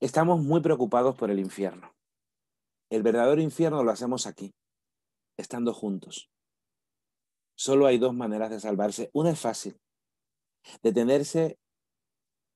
[0.00, 1.92] Estamos muy preocupados por el infierno.
[2.90, 4.54] El verdadero infierno lo hacemos aquí,
[5.36, 6.30] estando juntos.
[7.56, 9.10] Solo hay dos maneras de salvarse.
[9.12, 9.80] Una es fácil,
[10.82, 11.58] detenerse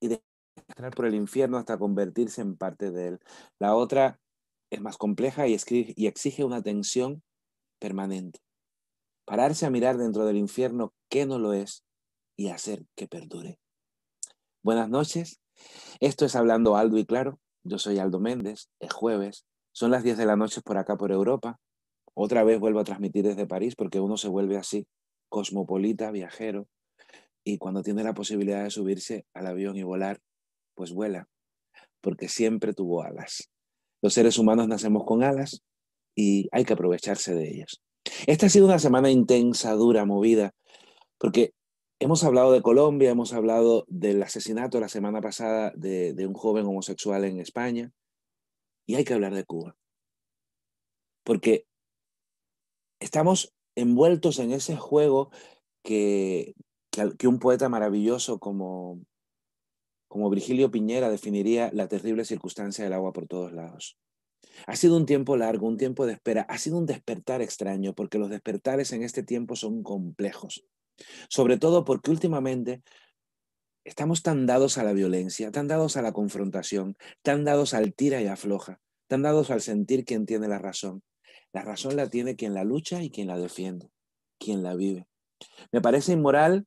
[0.00, 0.22] y de
[0.68, 3.20] entrar por el infierno hasta convertirse en parte de él.
[3.58, 4.20] La otra
[4.70, 7.24] es más compleja y, y exige una atención
[7.80, 8.38] permanente.
[9.26, 11.84] Pararse a mirar dentro del infierno qué no lo es
[12.36, 13.58] y hacer que perdure.
[14.62, 15.41] Buenas noches.
[16.00, 17.38] Esto es Hablando Aldo y Claro.
[17.64, 18.68] Yo soy Aldo Méndez.
[18.80, 19.44] Es jueves.
[19.72, 21.58] Son las 10 de la noche por acá por Europa.
[22.14, 24.86] Otra vez vuelvo a transmitir desde París porque uno se vuelve así,
[25.28, 26.68] cosmopolita, viajero,
[27.44, 30.20] y cuando tiene la posibilidad de subirse al avión y volar,
[30.74, 31.28] pues vuela,
[32.00, 33.50] porque siempre tuvo alas.
[34.02, 35.62] Los seres humanos nacemos con alas
[36.14, 37.80] y hay que aprovecharse de ellas.
[38.26, 40.52] Esta ha sido una semana intensa, dura, movida,
[41.18, 41.52] porque
[42.02, 47.24] hemos hablado de Colombia, hemos hablado del asesinato la semana pasada de, un joven homosexual
[47.24, 47.92] en España,
[48.86, 49.76] y hay que hablar de Cuba.
[51.24, 51.66] Porque
[52.98, 55.30] estamos envueltos en ese juego
[55.84, 56.54] que,
[56.90, 59.00] que, un poeta maravilloso como,
[60.08, 63.96] como Virgilio Piñera definiría la terrible circunstancia del agua por todos lados.
[64.66, 68.18] Ha sido un tiempo largo, un tiempo de espera, ha sido un despertar extraño, porque
[68.18, 70.66] los despertares en este tiempo son complejos.
[71.28, 72.82] Sobre todo porque últimamente
[73.84, 78.22] estamos tan dados a la violencia, tan dados a la confrontación, tan dados al tira
[78.22, 81.02] y afloja, tan dados al sentir quien tiene la razón.
[81.52, 83.90] La razón la tiene quien la lucha y quien la defiende,
[84.38, 85.06] quien la vive.
[85.70, 86.66] Me parece inmoral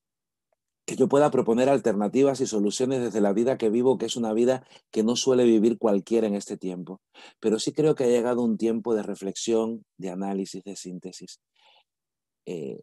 [0.85, 4.33] que yo pueda proponer alternativas y soluciones desde la vida que vivo, que es una
[4.33, 7.01] vida que no suele vivir cualquiera en este tiempo.
[7.39, 11.39] Pero sí creo que ha llegado un tiempo de reflexión, de análisis, de síntesis.
[12.45, 12.79] Eh,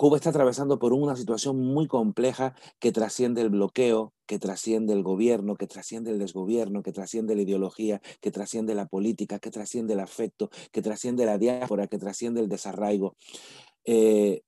[0.00, 5.02] Cuba está atravesando por una situación muy compleja que trasciende el bloqueo, que trasciende el
[5.02, 9.92] gobierno, que trasciende el desgobierno, que trasciende la ideología, que trasciende la política, que trasciende
[9.92, 13.14] el afecto, que trasciende la diáspora, que trasciende el desarraigo.
[13.84, 14.40] Eh,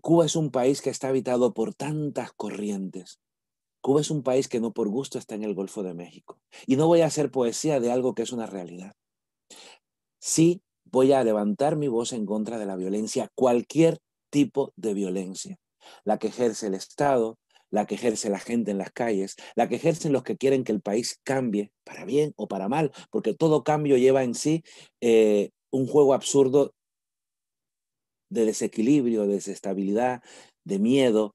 [0.00, 3.18] Cuba es un país que está habitado por tantas corrientes.
[3.80, 6.38] Cuba es un país que no por gusto está en el Golfo de México.
[6.68, 8.94] Y no voy a hacer poesía de algo que es una realidad.
[10.20, 13.98] Sí voy a levantar mi voz en contra de la violencia, cualquier
[14.36, 15.56] tipo de violencia.
[16.04, 17.38] La que ejerce el Estado,
[17.70, 20.72] la que ejerce la gente en las calles, la que ejercen los que quieren que
[20.72, 24.62] el país cambie, para bien o para mal, porque todo cambio lleva en sí
[25.00, 26.74] eh, un juego absurdo
[28.28, 30.22] de desequilibrio, de desestabilidad,
[30.64, 31.34] de miedo,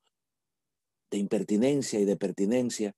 [1.10, 2.94] de impertinencia y de pertinencia.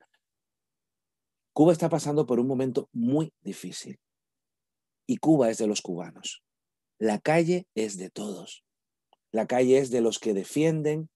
[1.53, 3.97] Cuba está pasando por un momento muy difícil
[5.07, 6.43] y Cuba es de los cubanos.
[6.99, 8.62] La calle es de todos.
[9.33, 11.09] La calle es de los que defienden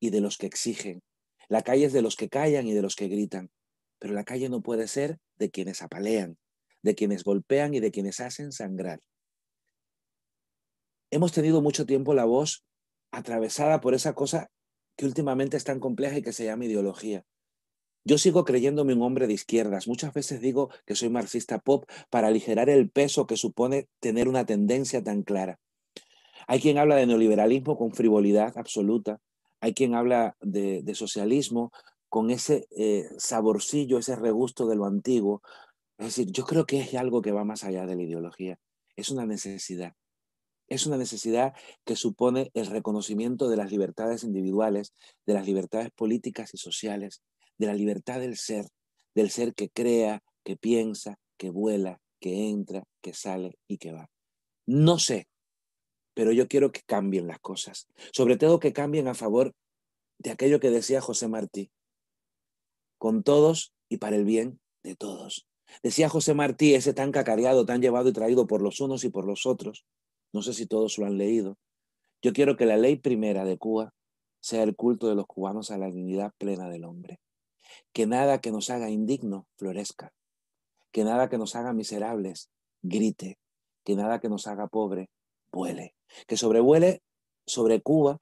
[0.00, 1.02] y de los que exigen.
[1.48, 3.50] La calle es de los que callan y de los que gritan.
[3.98, 6.38] Pero la calle no puede ser de quienes apalean,
[6.82, 9.00] de quienes golpean y de quienes hacen sangrar.
[11.10, 12.64] Hemos tenido mucho tiempo la voz
[13.10, 14.50] atravesada por esa cosa
[14.96, 17.24] que últimamente es tan compleja y que se llama ideología.
[18.04, 19.88] Yo sigo creyéndome un hombre de izquierdas.
[19.88, 24.46] Muchas veces digo que soy marxista pop para aligerar el peso que supone tener una
[24.46, 25.58] tendencia tan clara.
[26.46, 29.20] Hay quien habla de neoliberalismo con frivolidad absoluta,
[29.60, 31.72] hay quien habla de, socialismo
[32.08, 35.42] con ese eh, saborcillo, ese regusto de lo antiguo.
[35.98, 38.58] Es decir, yo creo que es algo que va más allá de la ideología,
[38.96, 39.94] es una necesidad.
[40.66, 41.54] Es una necesidad
[41.84, 44.94] que supone el reconocimiento de las libertades individuales,
[45.26, 47.22] de las libertades políticas y sociales,
[47.58, 48.66] de la libertad del ser,
[49.14, 54.08] del ser que crea, que piensa, que vuela, que entra, que sale y que va.
[54.66, 55.26] No sé
[56.14, 59.52] pero yo quiero que cambien las cosas, sobre todo que cambien a favor
[60.18, 61.70] de aquello que decía José Martí,
[62.98, 65.46] con todos y para el bien de todos.
[65.82, 69.26] Decía José Martí, ese tan cacareado, tan llevado y traído por los unos y por
[69.26, 69.84] los otros,
[70.32, 71.58] no sé si todos lo han leído,
[72.22, 73.92] yo quiero que la ley primera de Cuba
[74.40, 77.20] sea el culto de los cubanos a la dignidad plena del hombre.
[77.92, 80.12] Que nada que nos haga indigno florezca.
[80.92, 82.50] Que nada que nos haga miserables
[82.82, 83.38] grite.
[83.84, 85.10] Que nada que nos haga pobre
[85.54, 85.94] vuele
[86.26, 87.02] que sobrevuele
[87.46, 88.20] sobre Cuba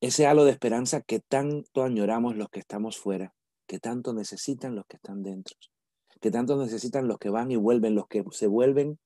[0.00, 3.34] ese halo de esperanza que tanto añoramos los que estamos fuera,
[3.66, 5.56] que tanto necesitan los que están dentro,
[6.20, 8.98] que tanto necesitan los que van y vuelven, los que se vuelven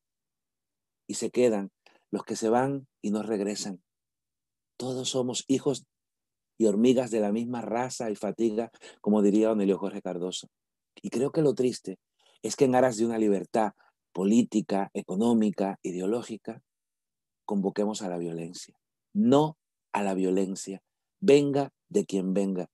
[1.06, 1.70] y se quedan,
[2.10, 3.82] los que se van y no regresan.
[4.78, 5.86] Todos somos hijos
[6.58, 8.70] y hormigas de la misma raza y fatiga,
[9.02, 10.48] como diría don Elio Jorge Cardoso.
[11.02, 11.98] Y creo que lo triste
[12.40, 13.72] es que en aras de una libertad
[14.12, 16.62] política, económica, ideológica,
[17.46, 18.76] convoquemos a la violencia.
[19.14, 19.56] No
[19.92, 20.82] a la violencia,
[21.20, 22.68] venga de quien venga.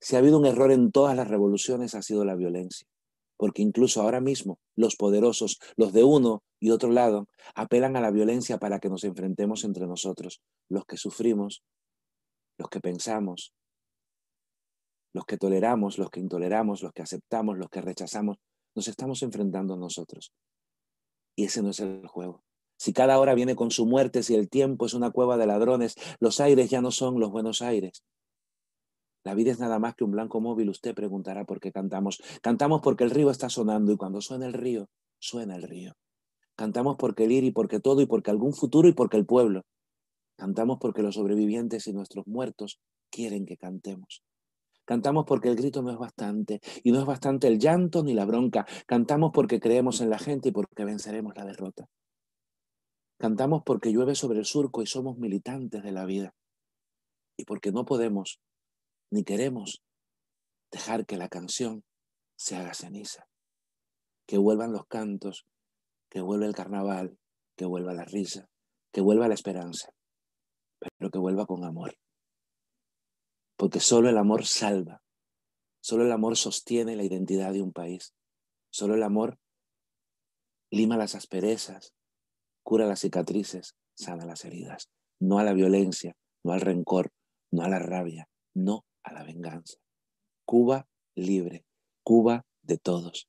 [0.00, 2.86] Si ha habido un error en todas las revoluciones ha sido la violencia,
[3.36, 8.12] porque incluso ahora mismo los poderosos, los de uno y otro lado, apelan a la
[8.12, 11.64] violencia para que nos enfrentemos entre nosotros, los que sufrimos,
[12.58, 13.54] los que pensamos,
[15.12, 18.36] los que toleramos, los que intoleramos, los que aceptamos, los que rechazamos,
[18.74, 20.32] nos estamos enfrentando nosotros.
[21.36, 22.42] Y ese no es el juego.
[22.78, 25.96] Si cada hora viene con su muerte, si el tiempo es una cueva de ladrones,
[26.20, 28.04] los aires ya no son los buenos aires.
[29.24, 30.70] La vida es nada más que un blanco móvil.
[30.70, 32.22] Usted preguntará por qué cantamos.
[32.40, 34.88] Cantamos porque el río está sonando y cuando suena el río,
[35.18, 35.94] suena el río.
[36.54, 39.62] Cantamos porque el ir y porque todo y porque algún futuro y porque el pueblo.
[40.36, 42.78] Cantamos porque los sobrevivientes y nuestros muertos
[43.10, 44.22] quieren que cantemos.
[44.84, 48.24] Cantamos porque el grito no es bastante y no es bastante el llanto ni la
[48.24, 48.66] bronca.
[48.86, 51.86] Cantamos porque creemos en la gente y porque venceremos la derrota.
[53.18, 56.34] Cantamos porque llueve sobre el surco y somos militantes de la vida.
[57.36, 58.40] Y porque no podemos
[59.10, 59.82] ni queremos
[60.70, 61.84] dejar que la canción
[62.36, 63.28] se haga ceniza.
[64.26, 65.46] Que vuelvan los cantos,
[66.08, 67.18] que vuelva el carnaval,
[67.56, 68.48] que vuelva la risa,
[68.92, 69.90] que vuelva la esperanza,
[70.96, 71.98] pero que vuelva con amor.
[73.56, 75.02] Porque solo el amor salva,
[75.80, 78.14] solo el amor sostiene la identidad de un país,
[78.70, 79.38] solo el amor
[80.70, 81.94] lima las asperezas,
[82.68, 87.10] cura las cicatrices, sana las heridas, no a la violencia, no al rencor,
[87.50, 89.78] no a la rabia, no a la venganza.
[90.44, 91.64] Cuba libre,
[92.02, 93.26] Cuba de todos.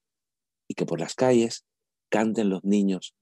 [0.68, 1.64] Y que por las calles
[2.10, 3.16] canten los niños,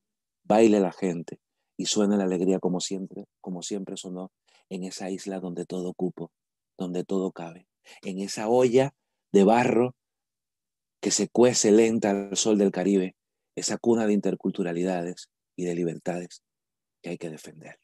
[0.44, 1.40] baile la gente
[1.78, 4.32] y suene la alegría como siempre, como siempre sonó
[4.70, 6.32] en esa isla donde todo cupo,
[6.80, 7.68] donde todo cabe,
[8.02, 8.92] en esa olla
[9.32, 9.94] de barro
[11.00, 13.16] que se cuece lenta al sol del Caribe,
[13.56, 16.44] esa cuna de interculturalidades, y de libertades
[17.02, 17.78] que hay que defender.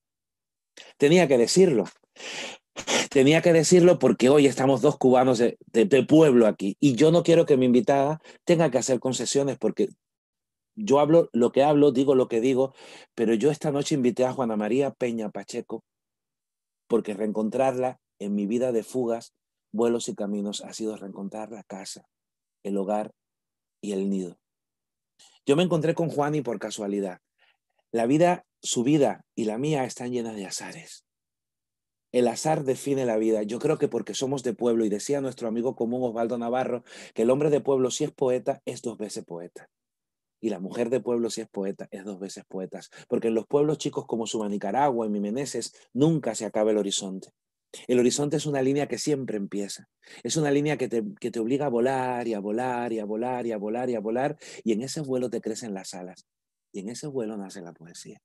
[0.97, 1.85] Tenía que decirlo.
[3.09, 7.45] Tenía que decirlo porque hoy estamos dos cubanos de, pueblo aquí y yo no quiero
[7.45, 9.89] que mi invitada tenga que hacer concesiones porque
[10.75, 12.73] yo hablo lo que hablo, digo lo que digo,
[13.13, 15.83] pero yo esta noche invité a Juana María Peña Pacheco
[16.87, 19.33] porque reencontrarla en mi vida de fugas,
[19.71, 22.07] vuelos y caminos ha sido reencontrar la casa,
[22.63, 23.11] el hogar
[23.81, 24.39] y el nido.
[25.45, 27.19] Yo me encontré con Juani por casualidad.
[27.93, 31.05] La vida, su vida y la mía están llenas de azares.
[32.11, 33.43] El azar define la vida.
[33.43, 37.21] Yo creo que porque somos de pueblo, y decía nuestro amigo común Osvaldo Navarro, que
[37.21, 39.69] el hombre de pueblo si es poeta, es dos veces poeta.
[40.41, 42.81] Y la mujer de pueblo si es poeta, es dos veces poeta.
[43.07, 46.77] Porque en los pueblos chicos como Suba, Nicaragua, en mi Meneses, nunca se acaba el
[46.77, 47.29] horizonte.
[47.87, 49.87] El horizonte es una línea que siempre empieza.
[50.23, 53.05] Es una línea que te, que te obliga a volar y a volar y a
[53.05, 54.37] volar y a volar y a volar.
[54.63, 56.25] Y en ese vuelo te crecen las alas.
[56.73, 58.21] Y en ese vuelo nace la poesía.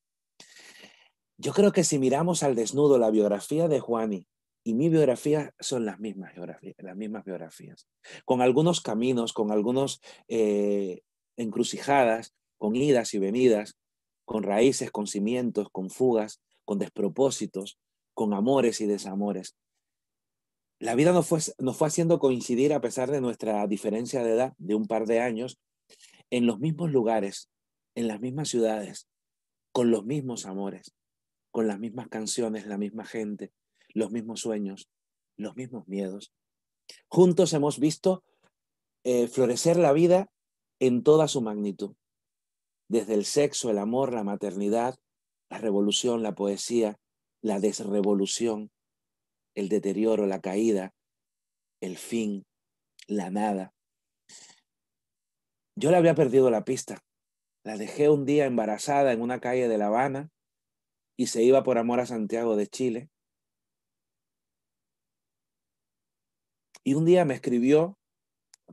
[1.37, 4.27] Yo creo que si miramos al desnudo la biografía de Juani
[4.65, 6.33] y mi biografía son las mismas,
[6.79, 7.87] las mismas biografías,
[8.25, 11.03] con algunos caminos, con algunos eh,
[11.37, 13.79] encrucijadas, con idas y venidas,
[14.25, 17.79] con raíces, con cimientos, con fugas, con despropósitos,
[18.15, 19.57] con amores y desamores.
[20.81, 24.55] La vida nos fue, nos fue haciendo coincidir, a pesar de nuestra diferencia de edad
[24.59, 25.59] de un par de años,
[26.31, 27.49] en los mismos lugares,
[27.99, 29.09] en las mismas ciudades,
[29.73, 30.95] con los mismos amores,
[31.51, 33.51] con las mismas canciones, la misma gente,
[33.89, 34.89] los mismos sueños,
[35.37, 36.33] los mismos miedos.
[37.09, 38.23] Juntos hemos visto
[39.03, 40.31] eh, florecer la vida
[40.79, 41.97] en toda su magnitud,
[42.89, 44.95] desde el sexo, el amor, la maternidad,
[45.51, 47.01] la revolución, la poesía,
[47.43, 48.71] la desrevolución,
[49.57, 50.95] el deterioro, la caída,
[51.81, 52.47] el fin,
[53.09, 53.75] la nada.
[55.75, 57.03] Yo le había perdido la pista.
[57.69, 60.31] La dejé un día embarazada en una calle de La Habana
[61.19, 63.11] y se iba por amor a Santiago de Chile.
[66.83, 67.99] Y un día me escribió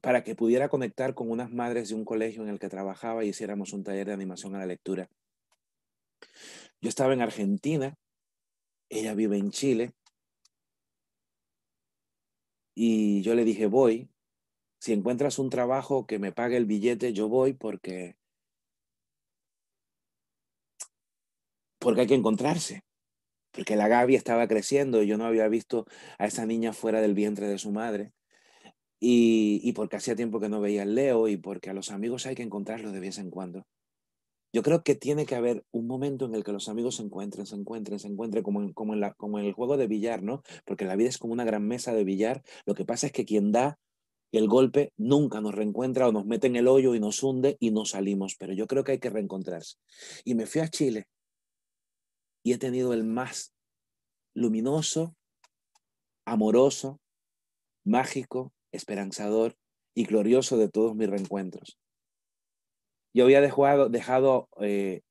[0.02, 3.30] para que pudiera conectar con unas madres de un colegio en el que trabajaba y
[3.32, 5.10] hiciéramos un taller de animación a la lectura.
[6.80, 7.98] Yo estaba en Argentina,
[8.88, 9.94] ella vive en Chile,
[12.74, 14.10] y yo le dije, voy,
[14.80, 18.16] si encuentras un trabajo que me pague el billete, yo voy porque
[21.86, 22.82] porque hay que encontrarse,
[23.51, 25.86] porque la Gaby estaba creciendo y yo no había visto
[26.18, 28.12] a esa niña fuera del vientre de su madre.
[29.00, 32.34] y, porque hacía tiempo que no veía al Leo y porque a los amigos hay
[32.34, 33.68] que encontrarlos de vez en cuando.
[34.51, 37.46] Yo creo que tiene que haber un momento en el que los amigos se encuentren,
[37.46, 40.24] se encuentren, se encuentren, como en, como en, la, como en el juego de billar,
[40.24, 40.42] ¿no?
[40.65, 42.42] Porque la vida es como una gran mesa de billar.
[42.65, 43.77] Lo que pasa es que quien da
[44.32, 47.70] el golpe nunca nos reencuentra o nos mete en el hoyo y nos hunde y
[47.70, 48.38] no salimos.
[48.39, 49.75] Pero yo creo que hay que reencontrarse.
[50.24, 51.06] Y me fui a Chile
[52.46, 53.56] y he tenido el más
[54.36, 55.16] luminoso,
[56.25, 57.00] amoroso,
[57.84, 59.58] mágico, esperanzador
[59.96, 61.80] y glorioso de todos mis reencuentros.
[63.16, 65.02] Yo había dejado, dejado eh,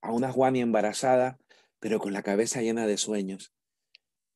[0.00, 1.38] a una Juani embarazada,
[1.78, 3.52] pero con la cabeza llena de sueños,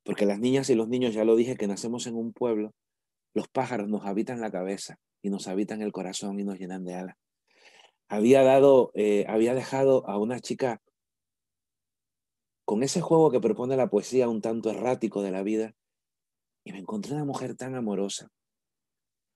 [0.04, 2.72] porque las niñas y los niños, ya lo dije, que nacemos en un pueblo,
[3.34, 6.94] los pájaros nos habitan la cabeza y nos habitan el corazón y nos llenan de
[6.94, 7.16] alas.
[8.08, 10.80] Había dado, eh, había dejado a una chica
[12.66, 15.74] con ese juego que propone la poesía un tanto errático de la vida,
[16.64, 18.28] y me encontré una mujer tan amorosa,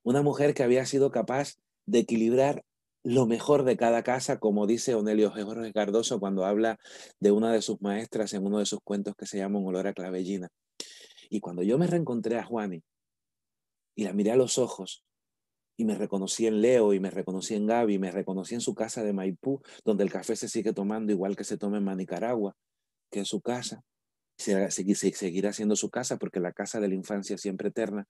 [0.03, 1.55] una mujer que había sido capaz
[1.87, 2.65] de equilibrar
[3.05, 6.79] lo mejor de cada casa, como dice Onelio Jorge Cardoso cuando habla
[7.21, 9.87] de una de sus maestras en uno de sus cuentos que se llama Un olor
[9.87, 10.49] a clavellina.
[11.31, 12.83] Y cuando yo me reencontré a Juani
[13.95, 15.05] y la miré a los ojos
[15.77, 18.75] y me reconocí en Leo y me reconocí en Gaby, y me reconocí en su
[18.75, 22.55] casa de Maipú, donde el café se sigue tomando igual que se toma en Manicaragua,
[23.11, 23.83] que su casa,
[24.39, 28.07] se, seguirá siendo su casa porque la casa de la infancia es siempre eterna,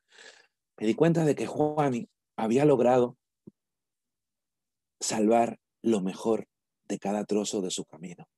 [0.78, 3.16] me di cuenta de que Juani había logrado
[5.00, 6.46] salvar lo mejor
[6.88, 8.28] de cada trozo de su camino.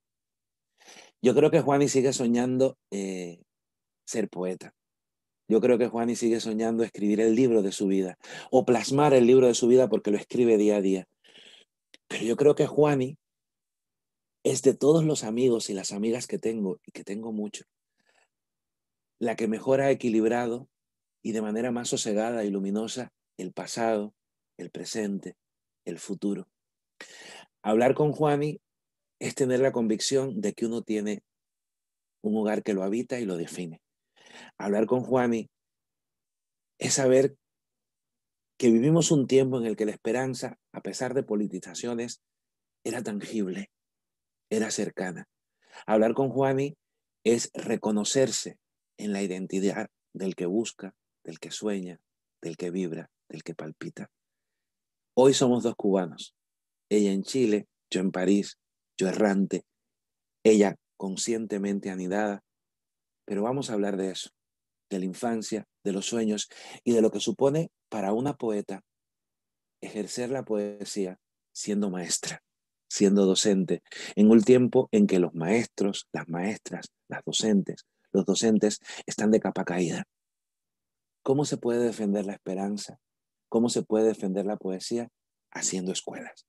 [1.20, 3.42] Yo creo que Juani sigue soñando eh,
[4.04, 4.74] ser poeta.
[5.48, 8.18] Yo creo que Juani sigue soñando escribir el libro de su vida
[8.50, 11.08] o plasmar el libro de su vida porque lo escribe día a día.
[12.08, 13.18] Pero yo creo que Juani
[14.44, 17.64] es de todos los amigos y las amigas que tengo, y que tengo mucho,
[19.18, 20.68] la que mejor ha equilibrado
[21.22, 24.14] y de manera más sosegada y luminosa el pasado,
[24.58, 25.36] el presente,
[25.84, 26.48] el futuro.
[27.62, 28.60] Hablar con Juani
[29.20, 31.22] es tener la convicción de que uno tiene
[32.22, 33.80] un hogar que lo habita y lo define.
[34.58, 35.48] Hablar con Juani
[36.78, 37.36] es saber
[38.58, 42.20] que vivimos un tiempo en el que la esperanza, a pesar de politizaciones,
[42.84, 43.70] era tangible,
[44.52, 45.26] era cercana.
[45.86, 46.76] Hablar con Juani
[47.24, 48.58] es reconocerse
[48.98, 50.94] en la identidad del que busca,
[51.24, 52.02] del que sueña,
[52.42, 54.10] del que vibra, del que palpita.
[55.14, 56.34] Hoy somos dos cubanos,
[56.90, 58.58] ella en Chile, yo en París,
[58.98, 59.64] yo errante,
[60.44, 62.44] ella conscientemente anidada,
[63.24, 64.30] pero vamos a hablar de eso,
[64.90, 66.50] de la infancia, de los sueños
[66.84, 68.84] y de lo que supone para una poeta
[69.80, 71.18] ejercer la poesía
[71.54, 72.42] siendo maestra
[72.92, 73.82] siendo docente,
[74.16, 79.40] en un tiempo en que los maestros, las maestras, las docentes, los docentes están de
[79.40, 80.04] capa caída.
[81.22, 82.98] ¿Cómo se puede defender la esperanza?
[83.48, 85.08] ¿Cómo se puede defender la poesía?
[85.50, 86.44] Haciendo escuelas.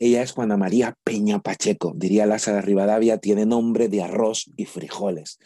[0.00, 5.38] Ella es Juana María Peña Pacheco, diría Lázaro Rivadavia, tiene nombre de arroz y frijoles.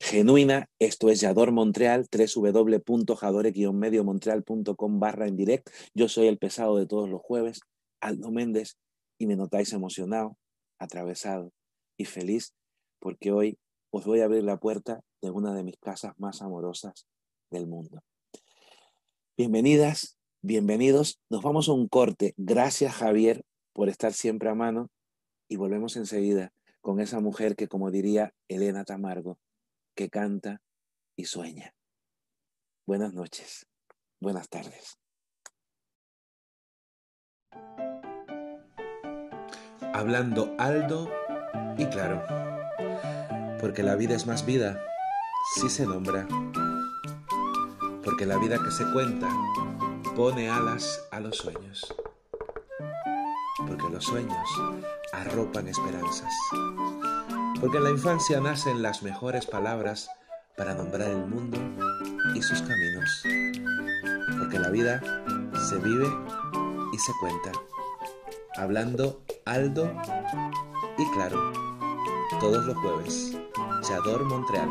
[0.00, 5.68] Genuina, esto es Yador Montreal, www.jadore-mediomontreal.com barra en direct.
[5.92, 7.60] Yo soy el pesado de todos los jueves,
[8.00, 8.78] Aldo Méndez,
[9.18, 10.36] y me notáis emocionado,
[10.78, 11.52] atravesado
[11.96, 12.54] y feliz
[12.98, 13.58] porque hoy
[13.90, 17.06] os voy a abrir la puerta de una de mis casas más amorosas
[17.50, 18.02] del mundo.
[19.36, 21.20] Bienvenidas, bienvenidos.
[21.28, 22.34] Nos vamos a un corte.
[22.36, 24.90] Gracias Javier por estar siempre a mano
[25.48, 29.38] y volvemos enseguida con esa mujer que, como diría Elena Tamargo,
[29.94, 30.60] que canta
[31.16, 31.74] y sueña.
[32.86, 33.66] Buenas noches,
[34.20, 34.98] buenas tardes.
[39.94, 41.08] Hablando alto
[41.78, 42.22] y claro.
[43.60, 44.82] Porque la vida es más vida
[45.54, 46.26] si se nombra.
[48.04, 49.30] Porque la vida que se cuenta
[50.16, 51.94] pone alas a los sueños.
[53.66, 54.48] Porque los sueños
[55.12, 56.34] arropan esperanzas.
[57.60, 60.10] Porque en la infancia nacen las mejores palabras
[60.56, 61.56] para nombrar el mundo
[62.34, 63.22] y sus caminos.
[64.38, 65.00] Porque la vida
[65.68, 66.08] se vive
[66.92, 67.52] y se cuenta.
[68.56, 69.92] Hablando Aldo
[70.96, 71.52] y claro,
[72.40, 73.38] todos los jueves,
[73.82, 74.70] Chador Montreal.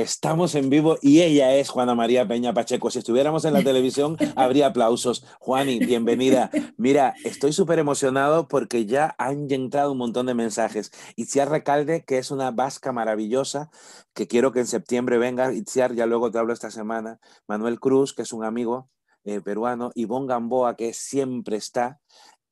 [0.00, 2.90] Estamos en vivo y ella es Juana María Peña Pacheco.
[2.90, 5.26] Si estuviéramos en la televisión, habría aplausos.
[5.40, 6.50] Juani, bienvenida.
[6.78, 10.90] Mira, estoy súper emocionado porque ya han entrado un montón de mensajes.
[11.16, 13.70] Itziar Recalde, que es una vasca maravillosa,
[14.14, 15.52] que quiero que en septiembre venga.
[15.52, 17.20] Itziar, ya luego te hablo esta semana.
[17.46, 18.88] Manuel Cruz, que es un amigo
[19.24, 19.92] eh, peruano.
[19.94, 22.00] Ivonne Gamboa, que siempre está.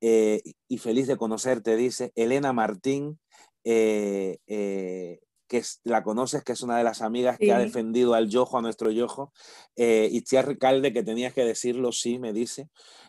[0.03, 2.13] Eh, y feliz de conocerte, dice.
[2.15, 3.19] Elena Martín,
[3.65, 4.37] eh,
[5.49, 8.63] que la conoces, que es una de las amigas que ha defendido al Yojo, a
[8.63, 9.33] nuestro Yojo.
[9.77, 12.69] Eh, Itziar Recalde, que tenías que decirlo, sí, me dice.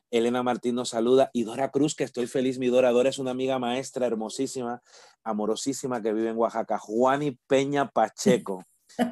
[0.10, 1.30] Elena Martín nos saluda.
[1.34, 2.58] Y Dora Cruz, que estoy feliz.
[2.58, 4.82] Mi Dora, Dora es una amiga maestra, hermosísima,
[5.24, 6.80] amorosísima, que vive en Oaxaca.
[6.80, 8.66] Juani Peña Pacheco.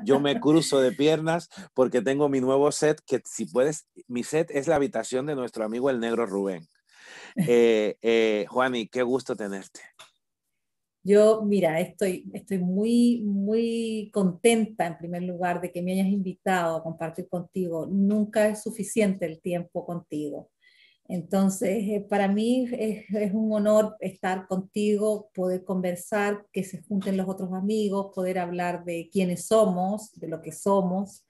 [0.04, 4.50] Yo me cruzo de piernas porque tengo mi nuevo set, que si puedes, mi set
[4.52, 6.68] es la habitación de nuestro amigo el negro Rubén.
[7.36, 9.82] Eh, eh, Juani, qué gusto tenerte.
[11.08, 16.84] Yo, mira, estoy, muy, muy contenta en primer lugar de que me hayas invitado a
[16.84, 17.86] compartir contigo.
[17.90, 20.52] Nunca es suficiente el tiempo contigo.
[21.08, 27.30] Entonces, eh, para mí es, un honor estar contigo, poder conversar, que se junten los
[27.30, 31.26] otros amigos, poder hablar de quiénes somos, de lo que somos.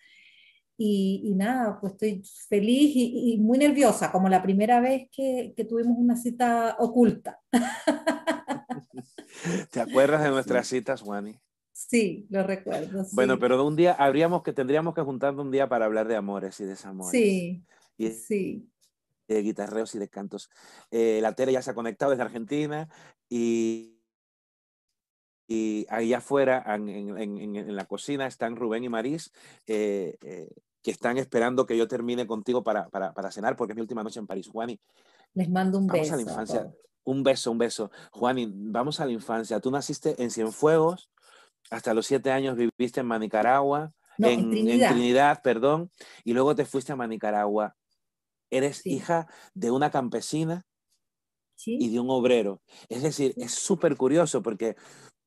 [0.75, 5.65] Y, nada, pues estoy feliz y, y, muy nerviosa, como la primera vez que, que
[5.65, 7.39] tuvimos una cita oculta.
[9.71, 11.39] ¿Te acuerdas de nuestras citas, Juani?
[11.77, 13.03] Sí, lo recuerdo.
[13.03, 13.11] Sí.
[13.13, 16.59] Bueno, pero un día habríamos que tendríamos que juntarnos un día para hablar de amores
[16.59, 17.11] y desamores.
[17.11, 17.63] Sí,
[17.97, 18.71] y, sí.
[19.27, 20.49] De guitarreos y de cantos.
[20.89, 22.89] Eh, la tele ya se ha conectado desde Argentina
[23.29, 24.01] y,
[25.47, 29.31] y ahí afuera, en, en, en, en, la cocina, están Rubén y Marís,
[29.67, 30.49] eh, eh,
[30.81, 34.03] que están esperando que yo termine contigo para, para, para, cenar, porque es mi última
[34.03, 34.47] noche en París.
[34.47, 34.79] Juani.
[35.35, 36.13] Les mando un vamos beso.
[36.13, 36.73] A la infancia.
[37.07, 37.89] Un beso, un beso.
[38.11, 39.61] Juani, vamos a la infancia.
[39.61, 41.09] Tú naciste en Cienfuegos,
[41.71, 44.89] hasta los siete años viviste en Manicaragua, no, en, en, Trinidad.
[44.89, 45.41] en, Trinidad.
[45.41, 45.89] perdón,
[46.25, 47.77] y luego te fuiste a Manicaragua.
[48.51, 48.95] Eres Sí.
[48.95, 50.65] hija de una campesina
[51.55, 51.77] ¿Sí?
[51.79, 52.61] y de un obrero.
[52.89, 54.75] Es decir, es súper curioso porque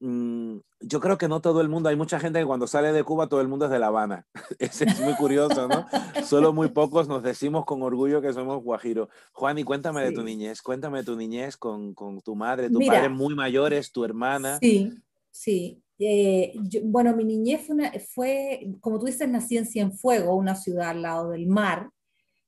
[0.01, 3.29] yo creo que no todo el mundo, hay mucha gente que cuando sale de Cuba
[3.29, 4.27] todo el mundo es de La Habana.
[4.59, 5.87] es, es muy curioso, ¿no?
[6.25, 9.09] Solo muy pocos nos decimos con orgullo que somos guajiro.
[9.33, 10.07] Juan, y cuéntame Sí.
[10.09, 12.95] de tu niñez, cuéntame de tu niñez con, con tu madre, tu Mira.
[12.95, 14.59] padre muy mayores, tu hermana.
[14.61, 14.91] Sí,
[15.31, 15.83] sí.
[15.99, 20.55] Eh, yo- bueno, mi niñez fue, una- fue, como tú dices, nací en Cienfuegos, una
[20.57, 21.91] ciudad al lado del mar,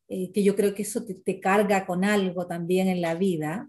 [0.09, 3.69] eh, que yo creo que eso te, te carga con algo también en la vida.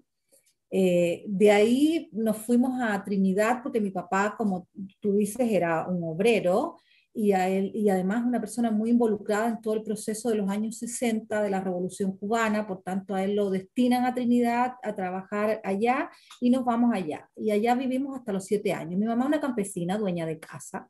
[0.76, 4.68] Eh, de ahí nos fuimos a Trinidad porque mi papá, como
[5.00, 6.78] tú dices, era un obrero
[7.14, 10.50] y, a él, y además una persona muy involucrada en todo el proceso de los
[10.50, 14.96] años 60 de la Revolución Cubana, por tanto a él lo destinan a Trinidad a
[14.96, 16.10] trabajar allá
[16.42, 17.30] y nos vamos allá.
[17.36, 19.00] Y allá vivimos hasta los siete años.
[19.00, 20.90] Mi mamá una campesina, dueña de casa,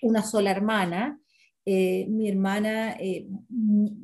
[0.00, 1.20] una sola hermana.
[1.66, 3.28] Eh, mi hermana eh,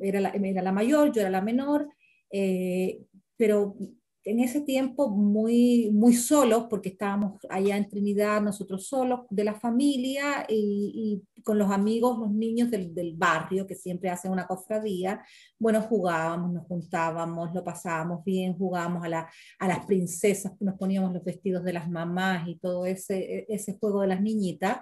[0.01, 1.89] era, la, era, la, mayor, yo era la menor,
[2.31, 3.01] eh,
[3.35, 3.75] pero
[4.25, 9.53] en ese tiempo muy, muy solos, porque estábamos allá en Trinidad, nosotros solos, de la
[9.55, 14.45] familia y, y con los amigos, los niños del, del, barrio, que siempre hacen una
[14.45, 15.23] cofradía,
[15.57, 19.29] bueno, jugábamos, nos juntábamos, lo pasábamos bien, jugábamos a, la,
[19.59, 24.01] a las princesas, nos poníamos los vestidos de las mamás y todo ese, ese juego
[24.01, 24.79] de las niñitas.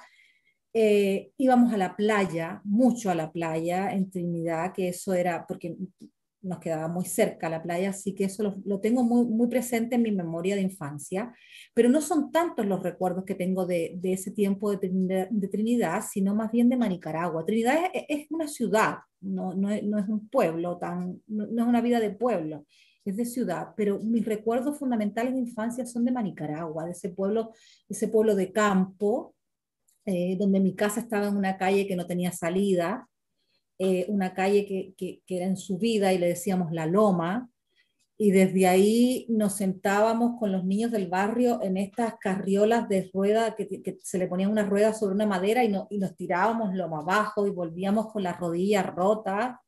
[0.73, 5.75] Eh, íbamos a la playa, mucho a la playa en Trinidad, que eso era, porque
[6.41, 10.03] nos quedaba muy cerca la playa, así que eso lo, tengo muy, muy presente en
[10.03, 11.33] mi memoria de infancia,
[11.73, 15.47] pero no son tantos los recuerdos que tengo de, de ese tiempo de Trinidad, de
[15.47, 17.45] Trinidad, sino más bien de Manicaragua.
[17.45, 21.67] Trinidad es, una ciudad, no, no, es, no, es, un pueblo, tan, no, no es
[21.67, 22.65] una vida de pueblo,
[23.03, 27.53] es de ciudad, pero mis recuerdos fundamentales de infancia son de Manicaragua, de ese pueblo,
[27.87, 29.33] ese pueblo de campo,
[30.05, 33.09] eh, donde mi casa estaba en una calle que no tenía salida,
[33.79, 37.49] eh, una calle que, que, era en subida y le decíamos la loma,
[38.19, 43.55] y desde ahí nos sentábamos con los niños del barrio en estas carriolas de rueda,
[43.55, 46.97] que, se le ponían una rueda sobre una madera y, no, y, nos tirábamos lomo
[46.97, 49.57] abajo y volvíamos con las rodillas rotas.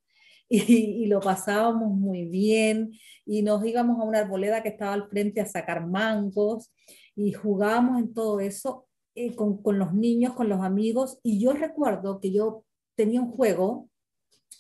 [0.51, 2.93] Y, y, lo pasábamos muy bien
[3.23, 6.73] y nos íbamos a una arboleda que estaba al frente a sacar mangos
[7.15, 11.53] y jugábamos en todo eso eh, con, con los niños, con los amigos y yo
[11.53, 13.89] recuerdo que yo tenía un juego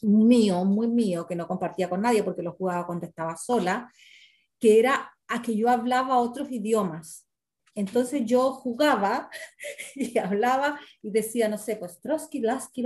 [0.01, 3.91] mío, muy mío, que no compartía con nadie porque lo jugaba cuando estaba sola,
[4.59, 7.25] que era a que yo hablaba otros idiomas.
[7.75, 9.29] Entonces yo jugaba
[9.95, 12.83] y hablaba y decía, no sé, pues Trotsky, Lasky,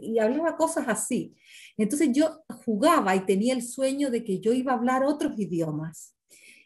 [0.00, 1.34] y hablaba cosas así.
[1.76, 6.14] Entonces yo jugaba y tenía el sueño de que yo iba a hablar otros idiomas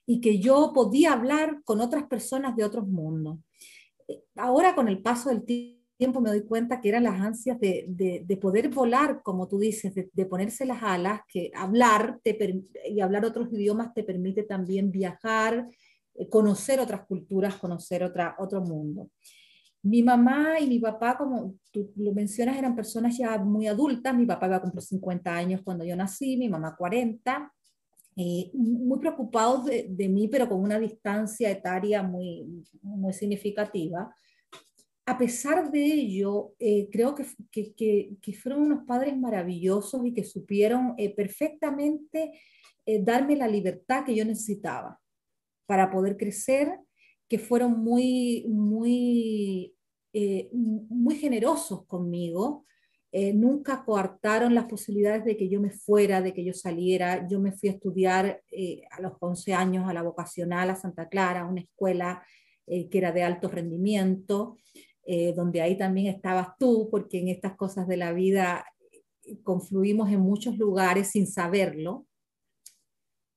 [0.07, 3.39] y que yo podía hablar con otras personas de otros mundos.
[4.37, 7.85] Ahora con el paso del tiempo, tiempo me doy cuenta que eran las ansias de,
[7.87, 12.37] de, de poder volar, como tú dices, de, de, ponerse las alas, que hablar te
[12.89, 15.69] y hablar otros idiomas te permite también viajar,
[16.17, 19.11] eh, conocer otras culturas, conocer otra, otro mundo.
[19.85, 24.13] Mi mamá y mi papá, como tú lo mencionas, eran personas ya muy adultas.
[24.13, 27.53] Mi papá iba a cumplir 50 años cuando yo nací, mi mamá 40.
[28.17, 34.13] eh, muy preocupados de, mí, pero con una distancia etaria muy, muy significativa.
[35.05, 37.27] A pesar de ello, eh, creo que,
[37.75, 42.33] que, fueron unos padres maravillosos y que supieron eh, perfectamente
[43.01, 45.01] darme la libertad que yo necesitaba
[45.67, 46.79] para poder crecer,
[47.29, 49.75] que fueron muy, muy,
[50.89, 52.65] muy generosos conmigo,
[53.15, 57.29] eh, nunca coartaron las posibilidades de que yo me fuera, de que yo saliera.
[57.29, 61.11] Yo me fui a estudiar eh, a los 11 años a la vocacional a Santa
[61.11, 62.25] Clara, una escuela
[62.67, 64.57] eh, que era de alto rendimiento,
[65.35, 68.65] donde ahí también estabas tú, porque en estas cosas de la vida
[69.43, 72.07] confluimos en muchos lugares sin saberlo.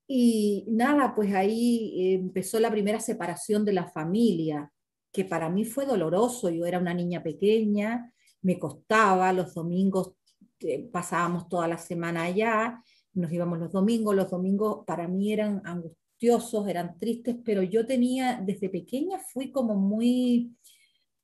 [0.08, 4.72] Y nada, pues ahí empezó la primera separación de la familia,
[5.12, 6.50] que para mí fue doloroso.
[6.50, 10.14] Yo era una niña pequeña, me costaba, los domingos
[10.60, 12.82] eh, pasábamos toda la semana allá,
[13.14, 18.42] nos íbamos los domingos, los domingos para mí eran angustiosos, eran tristes, pero yo tenía,
[18.46, 20.56] desde pequeña fui como muy,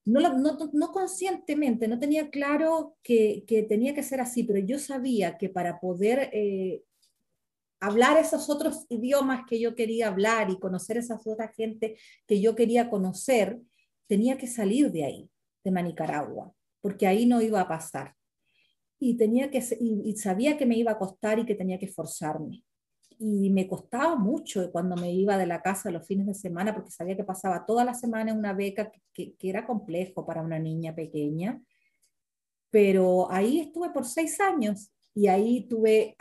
[0.06, 4.80] no, no, no conscientemente, no tenía claro que, que, tenía que ser así, pero yo
[4.80, 6.84] sabía que para poder eh,
[7.80, 12.56] hablar esos otros idiomas que yo quería hablar y conocer esa otra gente que yo
[12.56, 13.60] quería conocer,
[14.08, 15.30] tenía que salir de ahí,
[15.64, 18.16] de Manicaragua porque ahí no iba a pasar.
[19.00, 22.64] Y, tenía que, y, sabía que me iba a costar y que tenía que esforzarme.
[23.24, 26.90] Y me costaba mucho cuando me iba de la casa los fines de semana, porque
[26.90, 30.58] sabía que pasaba toda la semana en una beca que, que era complejo para una
[30.58, 31.62] niña pequeña.
[32.72, 36.16] Pero ahí estuve por seis años y ahí tuve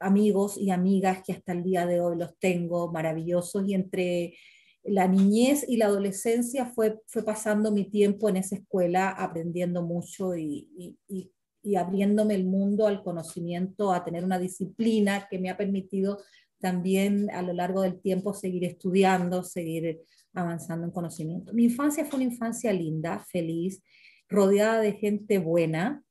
[0.00, 4.34] amigos y amigas que hasta el día de hoy los tengo maravillosos y entre
[4.86, 10.36] la niñez y la adolescencia fue, fue pasando mi tiempo en esa escuela aprendiendo mucho
[10.36, 11.32] y, y, y,
[11.74, 16.18] abriéndome el mundo al conocimiento, a tener una disciplina que me ha permitido
[16.60, 20.02] también a lo largo del tiempo seguir estudiando, seguir
[20.32, 21.52] avanzando en conocimiento.
[21.52, 23.82] Mi infancia fue una infancia linda, feliz,
[24.28, 26.02] rodeada de gente buena,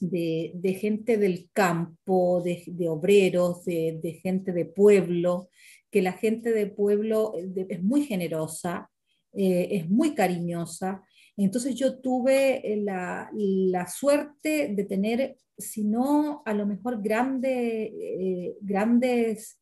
[0.00, 5.48] de, de gente del campo, de, obreros, de, de, gente de pueblo,
[5.90, 8.90] que la gente de pueblo eh, es muy generosa,
[9.32, 11.02] eh, es muy cariñosa.
[11.36, 19.58] Entonces yo tuve eh, la, suerte de tener, si no a lo mejor grande, grandes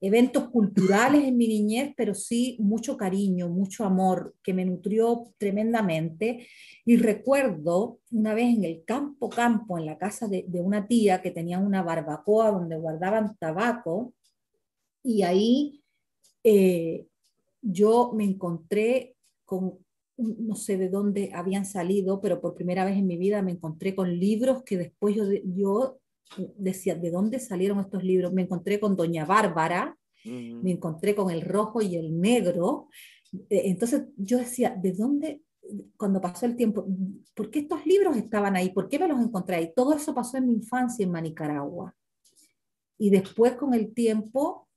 [0.00, 6.48] eventos culturales en mi niñez, pero sí mucho cariño, mucho amor, que me nutrió tremendamente.
[6.84, 11.22] Y recuerdo una vez en el campo, campo, en la casa de, de una tía
[11.22, 14.12] que tenía una barbacoa donde guardaban tabaco,
[15.02, 15.82] y ahí
[16.44, 17.06] eh,
[17.60, 19.81] yo me encontré con,
[20.38, 23.94] no sé de dónde habían salido, pero por primera vez en mi vida me encontré
[23.94, 25.98] con libros que después yo, yo
[26.56, 28.32] decía, ¿de dónde salieron estos libros?
[28.32, 32.88] Me encontré con Doña Bárbara, me encontré con el rojo y el negro.
[33.50, 35.42] Eh, entonces yo decía, ¿de dónde?
[35.96, 36.86] Cuando pasó el tiempo,
[37.34, 38.70] ¿por qué estos libros estaban ahí?
[38.70, 39.72] ¿Por qué me los encontré ahí?
[39.74, 41.94] Todo eso pasó en mi infancia en Manicaragua.
[42.98, 44.68] Y después con el tiempo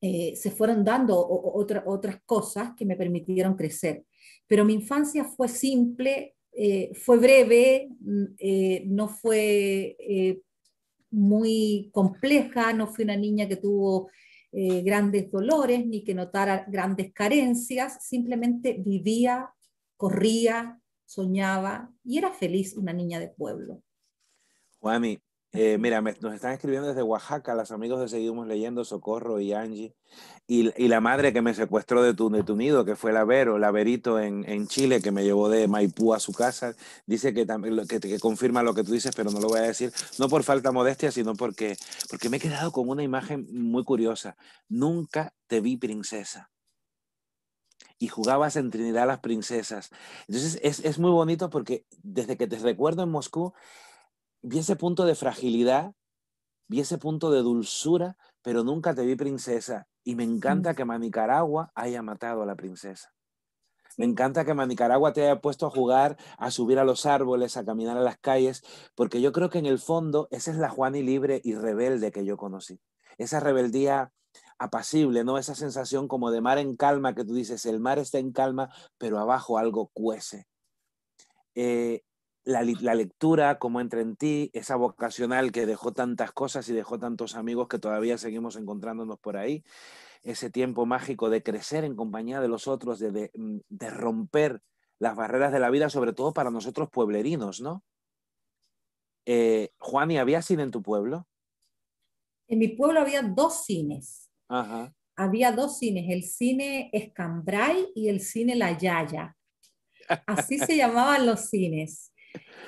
[0.00, 4.04] eh, se fueron dando otras cosas que me permitieron crecer.
[4.50, 9.96] Pero mi infancia fue simple, eh, fue breve, mm, eh, no fue
[11.12, 14.10] muy compleja, no fui una niña que tuvo
[14.52, 19.48] grandes dolores ni que notara grandes carencias, simplemente vivía,
[19.96, 23.80] corría, soñaba y era feliz una niña de pueblo.
[24.80, 25.20] Juami,
[25.52, 29.96] eh, mira, nos están escribiendo desde Oaxaca, las amigos de Seguimos Leyendo, Socorro y Angie,
[30.46, 33.24] y, y, la madre que me secuestró de tu, de tu nido, que fue la
[33.24, 36.74] Vero, la Verito en, en, Chile, que me llevó de Maipú a su casa,
[37.06, 37.46] dice que,
[37.88, 40.44] que, que, confirma lo que tú dices, pero no lo voy a decir, no por
[40.44, 41.76] falta de modestia, sino porque,
[42.08, 44.36] porque me he quedado con una imagen muy curiosa.
[44.68, 46.50] Nunca te vi princesa
[47.98, 49.90] y jugabas en Trinidad las princesas.
[50.26, 53.52] Entonces es, es, muy bonito porque desde que te recuerdo en Moscú,
[54.42, 55.94] vi ese punto de fragilidad,
[56.68, 59.86] vi ese punto de dulzura, pero nunca te vi princesa.
[60.02, 60.74] Y me encanta mm.
[60.76, 63.12] que Manicaragua haya matado a la princesa.
[63.96, 67.64] Me encanta que Manicaragua te haya puesto a jugar, a subir a los árboles, a
[67.64, 68.62] caminar a las calles,
[68.94, 72.24] porque yo creo que en el fondo esa es la Juani libre y rebelde que
[72.24, 72.80] yo conocí.
[73.18, 74.12] Esa rebeldía
[74.58, 75.38] apacible, ¿no?
[75.38, 78.70] Esa sensación como de mar en calma que tú dices, el mar está en calma,
[78.96, 80.46] pero abajo algo cuece.
[81.54, 82.02] Eh,
[82.44, 82.62] la,
[82.94, 87.68] lectura, cómo entra en ti, esa vocacional que dejó tantas cosas y dejó tantos amigos
[87.68, 89.62] que todavía seguimos encontrándonos por ahí,
[90.22, 93.58] ese tiempo mágico de crecer en compañía de los otros, de, mm,
[93.98, 94.62] romper
[94.98, 97.82] las barreras de la vida, sobre todo para nosotros pueblerinos, ¿no?
[99.26, 101.26] Eh, Juan, ¿y había cine en tu pueblo?
[102.48, 104.30] En mi pueblo había dos cines.
[104.48, 104.94] Ajá.
[105.16, 109.36] Había dos cines, el cine Escambray y el cine La Yaya.
[110.26, 112.12] Así se llamaban los cines.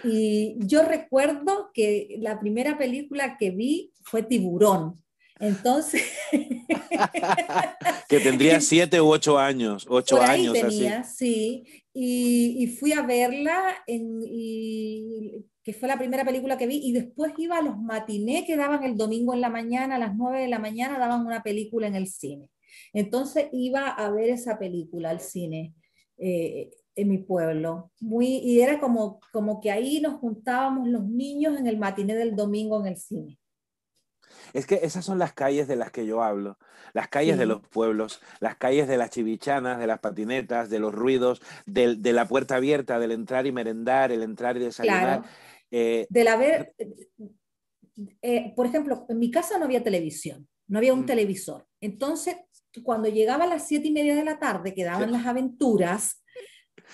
[0.04, 5.02] Y yo recuerdo que la primera película que vi fue Tiburón.
[5.38, 6.02] Entonces,
[8.08, 11.64] que tendría siete u ocho años, ocho por ahí años tenía, así.
[11.64, 11.82] sí.
[11.94, 16.92] Y, y fui a verla, en, y- que fue la primera película que vi, y
[16.92, 20.40] después iba a los matinés que daban el domingo en la mañana, a las nueve
[20.40, 22.48] de la mañana daban una película en el cine.
[22.92, 25.74] Entonces iba a ver esa película al cine
[26.18, 27.90] eh, en mi pueblo.
[28.00, 32.36] Muy, y era como, como que ahí nos juntábamos los niños en el matiné del
[32.36, 33.38] domingo en el cine.
[34.52, 36.58] Es que esas son las calles de las que yo hablo,
[36.92, 37.48] las calles de Sí.
[37.48, 42.12] los pueblos, las calles de las chivichanas, de las patinetas, de los ruidos, del- de,
[42.12, 45.20] la puerta abierta, del entrar y merendar, el entrar y desayunar.
[45.20, 45.24] Claro.
[45.70, 46.74] Eh, Del haber,
[48.20, 51.06] eh, por ejemplo, en mi casa no había televisión, no había un Mm.
[51.06, 51.66] televisor.
[51.80, 52.36] Entonces,
[52.82, 56.21] cuando llegaba a las siete y media de la tarde, que daban las aventuras,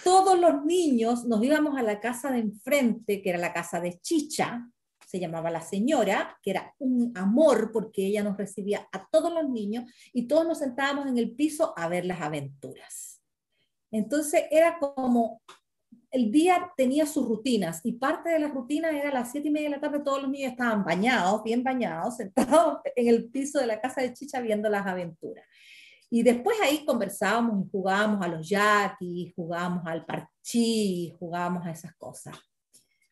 [0.04, 3.98] todos los niños nos íbamos a la casa de enfrente, que era la casa de
[4.00, 4.68] Chicha,
[5.06, 9.48] se llamaba la señora, que era un amor porque ella nos recibía a todos los
[9.48, 13.22] niños y todos nos sentábamos en el piso a ver las aventuras.
[13.90, 15.40] Entonces era como
[16.10, 19.50] el día tenía sus rutinas y parte de la rutina era a las siete y
[19.50, 23.58] media de la tarde, todos los niños estaban bañados, bien bañados, sentados en el piso
[23.58, 25.46] de la casa de Chicha viendo las aventuras.
[26.10, 31.94] Y después ahí conversábamos y jugábamos a los yaquis, jugábamos al parchí, jugábamos a esas
[31.96, 32.36] cosas.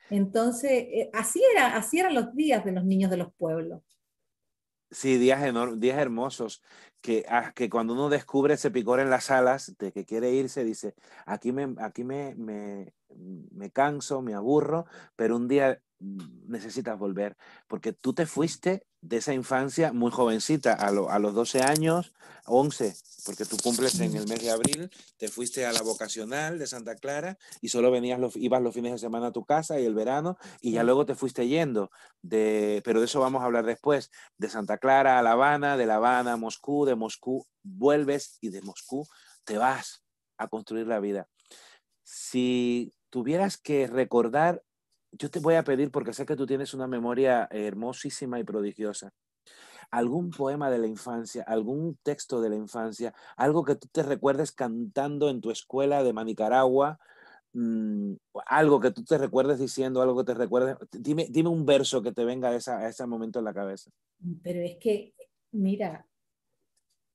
[0.08, 3.82] Entonces, eh, así, era, así eran los días de los niños de los pueblos.
[4.90, 5.40] Sí, días,
[5.80, 6.62] días hermosos,
[7.00, 10.64] que, ah, que cuando uno descubre ese picor en las alas de que quiere irse,
[10.64, 10.94] dice,
[11.26, 12.94] aquí me, aquí me, me,
[13.50, 19.18] me canso, me aburro, pero un día mm, necesitas volver, porque tú te fuiste de
[19.18, 22.12] esa infancia muy jovencita, a, lo- a los 12 años,
[22.46, 26.66] 11, porque tú cumples en el mes de abril, te fuiste a la vocacional de
[26.66, 29.84] Santa Clara y solo venías los, ibas los fines de semana a tu casa y
[29.84, 31.90] el verano, y ya luego te fuiste yendo,
[32.22, 35.86] de, pero de eso vamos a hablar después de Santa Clara a La Habana, de
[35.86, 39.06] La Habana a Moscú, de Moscú vuelves y de Moscú
[39.44, 40.02] te vas
[40.38, 41.28] a construir la vida.
[42.04, 44.62] Si tuvieras que recordar,
[45.18, 49.10] yo te voy a pedir, porque sé que tú tienes una memoria hermosísima y prodigiosa,
[49.90, 54.52] algún poema de la infancia, algún texto de la infancia, algo que tú te recuerdes
[54.52, 56.98] cantando en tu escuela de Manicaragua,
[57.52, 58.14] mm,
[58.46, 62.12] algo que tú te recuerdes diciendo, algo que te recuerdes, dime, dime un verso que
[62.12, 63.90] te venga a, esa- a ese momento en la cabeza.
[64.42, 65.14] Pero es que,
[65.52, 66.06] mira,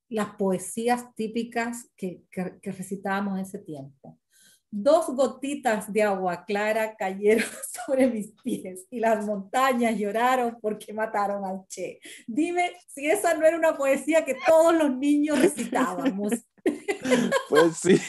[0.09, 4.19] las poesías típicas que, que, que recitábamos en ese tiempo.
[4.73, 7.43] Dos gotitas de agua clara cayeron
[7.85, 11.99] sobre mis pies y las montañas lloraron porque mataron al Che.
[12.25, 16.31] Dime si esa no era una poesía que todos los niños recitábamos.
[17.49, 17.99] Pues sí,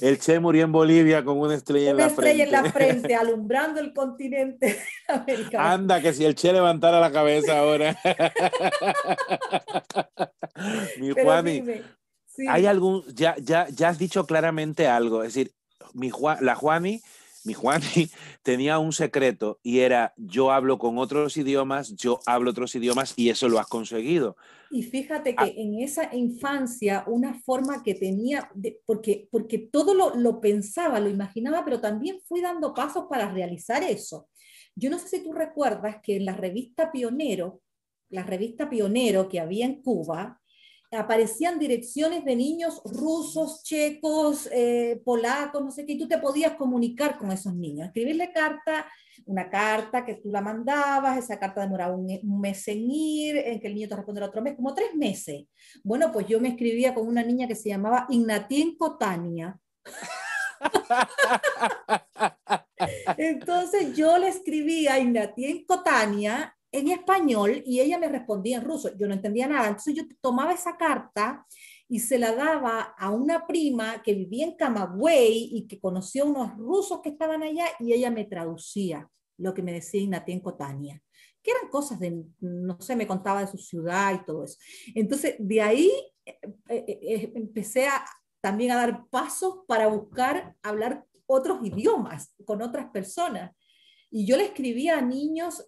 [0.00, 2.72] el Che murió en Bolivia con una estrella en Una la estrella en la frente.
[2.94, 5.68] frente, alumbrando el continente americano.
[5.68, 7.94] Anda, que si el Che levantara la cabeza ahora.
[10.98, 11.82] Mi Pero Juani, dime,
[12.26, 12.46] sí.
[12.48, 15.52] hay algún, ya, ya, ya has dicho claramente algo, es decir,
[15.94, 17.00] mi Juan, la Juani,
[17.44, 17.82] mi Juani
[18.42, 23.30] tenía un secreto y era yo hablo con otros idiomas, yo hablo otros idiomas y
[23.30, 24.36] eso lo has conseguido.
[24.70, 25.44] Y fíjate Ah.
[25.44, 31.00] que en esa infancia, una forma que tenía, de- porque, porque todo lo, lo pensaba,
[31.00, 34.28] lo imaginaba, pero también fui dando pasos para realizar eso.
[34.76, 37.60] Yo no sé si tú recuerdas que en la revista Pionero,
[38.10, 40.39] la revista Pionero que había en Cuba,
[40.92, 46.54] aparecían direcciones de niños rusos, checos, eh, polacos, no sé qué, y tú te podías
[46.54, 48.86] comunicar con esos niños, escribirle carta,
[49.26, 53.60] una carta que tú la mandabas, esa carta demoraba un, un mes en ir, en
[53.60, 55.44] que el niño te respondiera otro mes, como tres meses.
[55.84, 59.58] Bueno, pues yo me escribía con una niña que se llamaba Ignatien Tania.
[63.16, 68.90] Entonces yo le escribía a Ignatien Tania en español y ella me respondía en ruso.
[68.96, 69.68] Yo no entendía nada.
[69.68, 71.46] Entonces yo tomaba esa carta
[71.88, 76.28] y se la daba a una prima que vivía en Camagüey y que conoció a
[76.28, 81.02] unos rusos que estaban allá y ella me traducía lo que me decía Ignatien Tania,
[81.42, 84.58] que eran cosas de, no sé, me contaba de su ciudad y todo eso.
[84.94, 85.90] Entonces de ahí
[86.24, 88.04] eh, eh, eh, empecé a,
[88.40, 93.52] también a dar pasos para buscar hablar otros idiomas con otras personas.
[94.10, 95.64] Y yo le escribía a niños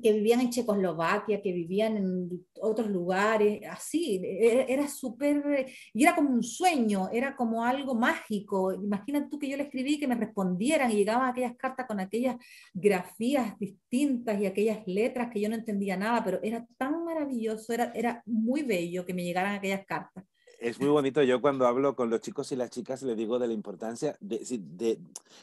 [0.00, 6.14] que vivían en Checoslovaquia, que vivían en otros lugares, así, e-, era, súper, y era
[6.14, 8.72] como un sueño, era como algo mágico.
[8.72, 12.36] Imagina tú que yo le escribí, que me respondieran y llegaban aquellas cartas con aquellas
[12.72, 17.92] grafías distintas y aquellas letras que yo no entendía nada, pero era tan maravilloso, era,
[17.94, 20.24] era muy bello que me llegaran aquellas cartas
[20.62, 21.22] es muy bonito.
[21.22, 24.98] Yo cuando hablo con los chicos y las chicas les digo de la importancia de,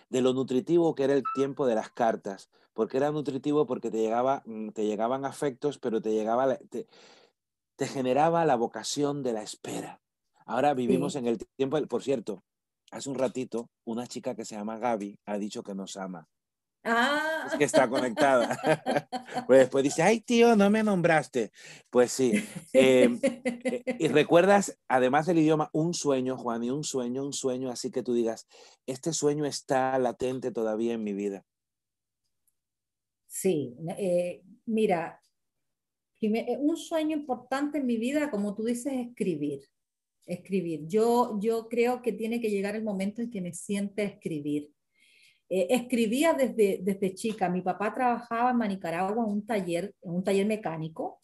[0.09, 2.49] de, lo nutritivo que era el tiempo de las cartas.
[2.73, 6.87] Porque era nutritivo porque te, llegaba, mm, te llegaban afectos, pero te, llegaba, te,
[7.75, 9.99] te generaba la vocación de la espera.
[10.45, 12.43] Ahora vivimos en el tiempo, por cierto,
[12.91, 16.27] hace un ratito una chica que se llama Gaby ha dicho que nos ama.
[16.83, 17.47] Ah.
[17.51, 18.57] Es que está conectada.
[19.47, 21.51] pues después dice, ay tío, no me nombraste.
[21.89, 22.31] Pues sí.
[22.73, 27.69] Em, eh, y recuerdas, además del idioma, un sueño, Juan, y un sueño, un sueño,
[27.69, 28.47] así que tú digas,
[28.85, 31.45] este sueño está latente todavía en mi vida.
[33.27, 35.21] Sí, eh, mira,
[36.21, 39.61] eh, un sueño importante en mi vida, como tú dices, es escribir.
[40.25, 40.85] Escribir.
[40.87, 44.71] Yo, yo creo que tiene que llegar el momento en que me siente escribir
[45.49, 47.49] eh, escribía desde, desde chica.
[47.49, 51.19] Mi papá trabajaba en Manicaragua en un taller, en un taller mecánico.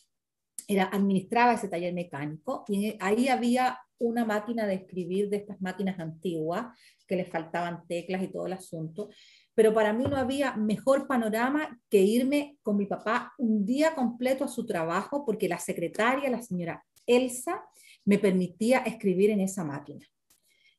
[0.67, 5.99] Era, administraba ese taller mecánico y ahí había una máquina de escribir de estas máquinas
[5.99, 6.67] antiguas
[7.07, 9.09] que le faltaban teclas y todo el asunto.
[9.53, 14.43] Pero para mí no había mejor panorama que irme con mi papá un día completo
[14.43, 17.63] a su trabajo porque la secretaria, la señora Elsa,
[18.03, 20.05] me permitía escribir en esa máquina.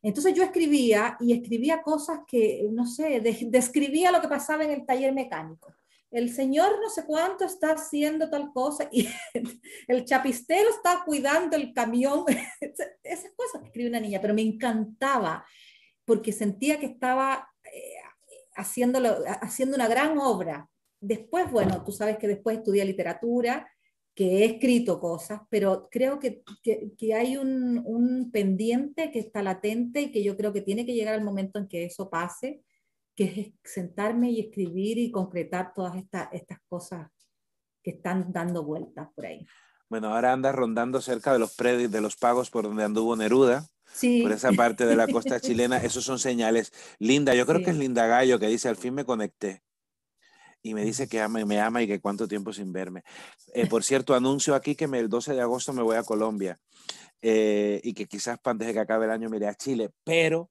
[0.08, 4.86] Entonces yo escribía y escribía cosas que, no sé, describía lo que pasaba en el
[4.86, 5.74] taller mecánico.
[6.12, 9.08] El señor no sé cuánto está haciendo tal cosa y
[9.88, 12.24] el chapistero está cuidando el camión.
[13.02, 15.44] Esas cosas que escribe una niña, pero me encantaba
[16.04, 17.96] porque sentía que estaba eh,
[18.54, 19.00] haciendo
[19.74, 20.68] una gran obra.
[21.00, 23.68] Después, bueno, tú sabes que después estudié literatura
[24.16, 30.00] que he escrito cosas, pero creo que, que, hay un, un, pendiente que está latente
[30.00, 32.62] y que yo creo que tiene que llegar el momento en que eso pase,
[33.14, 33.24] que
[33.62, 37.10] es sentarme y escribir y concretar todas estas estas cosas
[37.82, 39.46] que están dando vueltas por ahí.
[39.90, 43.66] Bueno, ahora andas rondando cerca de los predios, de los pagos por donde anduvo Neruda.
[43.92, 44.22] Sí.
[44.22, 46.72] Por esa parte de la costa chilena, esos son señales.
[46.98, 49.65] Linda, yo creo que es Linda Gallo que dice, al fin me conecté
[50.66, 53.04] y me dice que ama y me ama y que cuánto tiempo sin verme.
[53.54, 56.58] Eh, por cierto, anuncio aquí que el 12 de agosto me voy a Colombia
[57.22, 60.50] eh, y que quizás antes de que acabe el año me iré a Chile, pero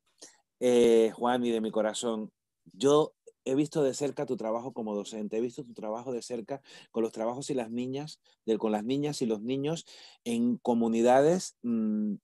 [0.62, 2.32] eh, Juan y de mi corazón,
[2.72, 6.62] yo he visto de cerca tu trabajo como docente, he visto tu trabajo de cerca
[6.92, 8.22] con los trabajos y las niñas,
[8.58, 9.86] con las niñas y los niños
[10.24, 12.16] en comunidades mm,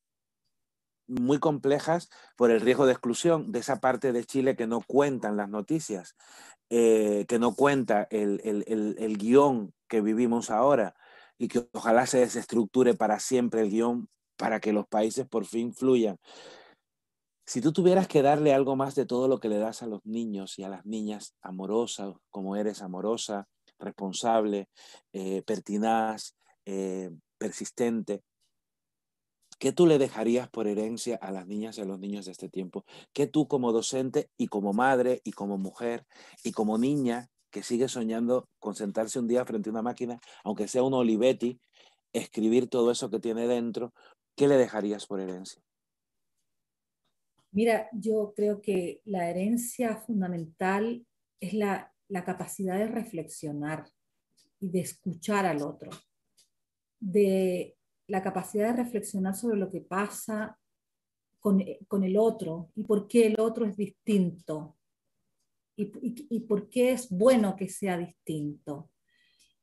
[1.19, 5.37] muy complejas por el riesgo de exclusión de esa parte de Chile que no cuentan
[5.37, 6.15] las noticias.
[6.73, 10.95] Eh, que no cuenta el, el, guion que vivimos ahora
[11.37, 15.73] y que ojalá se desestructure para siempre el guion para que los países por fin
[15.73, 16.17] fluyan.
[17.45, 19.99] Si tú tuvieras que darle algo más de todo lo que le das a los
[20.05, 24.69] niños y a las niñas amorosas, como eres amorosa, responsable,
[25.11, 28.21] eh, pertinaz, eh, persistente,
[29.61, 32.49] ¿Qué tú le dejarías por herencia a las niñas y a los niños de este
[32.49, 32.83] tiempo?
[33.13, 36.07] ¿Qué tú como docente y como madre y como mujer
[36.43, 40.67] y como niña que sigue soñando con sentarse un día frente a una máquina, aunque
[40.67, 41.61] sea un Olivetti,
[42.11, 43.93] escribir todo eso que tiene dentro,
[44.35, 45.61] ¿qué le dejarías por herencia?
[47.51, 51.05] Mira, yo creo que la herencia fundamental
[51.39, 53.85] es la, la capacidad de reflexionar
[54.59, 55.91] y de escuchar al otro,
[56.99, 60.57] de la capacidad de reflexionar sobre lo que pasa
[61.39, 64.77] con, el otro y por qué el otro es distinto
[65.75, 68.91] y, por qué es bueno que sea distinto.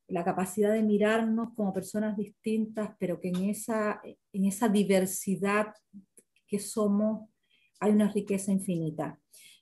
[0.09, 4.01] La capacidad de mirarnos como personas distintas, pero que en esa,
[4.33, 5.74] en esa diversidad
[6.46, 7.29] que somos
[7.79, 9.20] hay una riqueza infinita.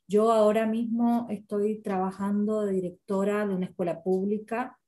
[0.08, 4.78] Yo ahora mismo estoy trabajando de directora de una escuela pública,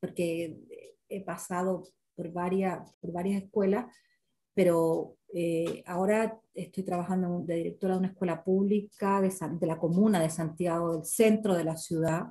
[0.00, 0.56] porque
[1.08, 1.84] he pasado
[2.18, 3.86] por varias, por varias escuelas,
[4.52, 10.28] pero eh, ahora estoy trabajando de directora de una escuela pública de, la comuna de
[10.28, 12.24] Santiago, del centro de la ciudad,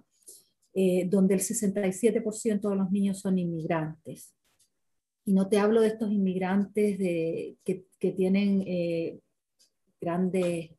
[0.73, 4.35] eh, donde el 67% de los niños son inmigrantes.
[5.23, 9.19] Y no te hablo de estos inmigrantes de, que, que, tienen eh,
[10.01, 10.71] grandes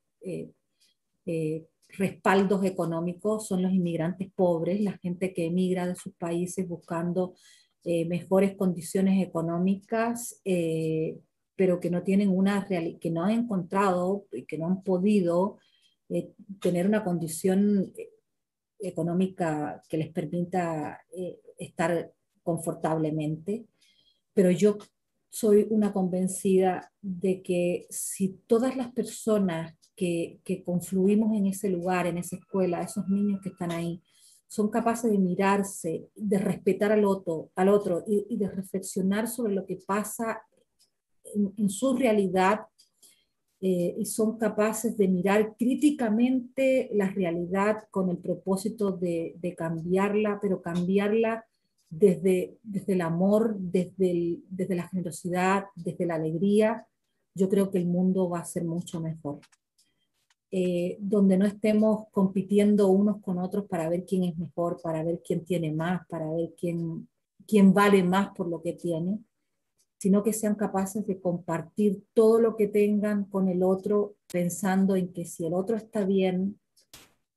[1.97, 7.35] respaldos económicos, son los inmigrantes pobres, la gente que emigra de sus países buscando
[7.91, 11.18] eh, mejores condiciones económicas, eh,
[11.57, 15.57] pero que no tienen una que no han encontrado que no han podido
[16.11, 17.91] eh, tener una condición
[18.78, 21.01] económica que les permita
[21.57, 22.12] estar
[22.43, 23.64] confortablemente,
[24.34, 24.76] pero yo
[25.30, 32.07] soy una convencida de que si todas las personas que, que, confluimos en ese lugar,
[32.07, 34.03] en esa escuela, esos niños que están ahí,
[34.49, 39.67] son capaces de mirarse, de respetar al otro, al otro y, de reflexionar sobre lo
[39.67, 40.43] que pasa
[41.35, 42.61] en, su realidad
[43.61, 50.63] eh, y son capaces de mirar críticamente la realidad con el propósito de, cambiarla, pero
[50.63, 51.45] cambiarla
[51.91, 56.87] desde, desde el amor, desde, desde la generosidad, desde la alegría,
[57.35, 59.41] yo creo que el mundo va a ser mucho mejor.
[60.51, 65.21] Eh, donde no estemos compitiendo unos con otros para ver quién es mejor, para ver
[65.23, 67.07] quién tiene más, para ver quién,
[67.47, 69.19] quién vale más por lo que tiene,
[69.99, 75.13] sino que sean capaces de compartir todo lo que tengan con el otro, pensando en
[75.13, 76.59] que si el otro está bien,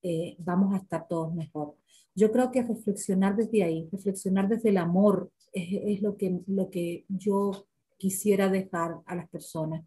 [0.03, 1.75] eh, vamos a estar todos mejor.
[2.15, 6.69] Yo creo que reflexionar desde ahí, reflexionar desde el amor, es, es lo, que, lo
[6.69, 9.83] que yo quisiera dejar a las personas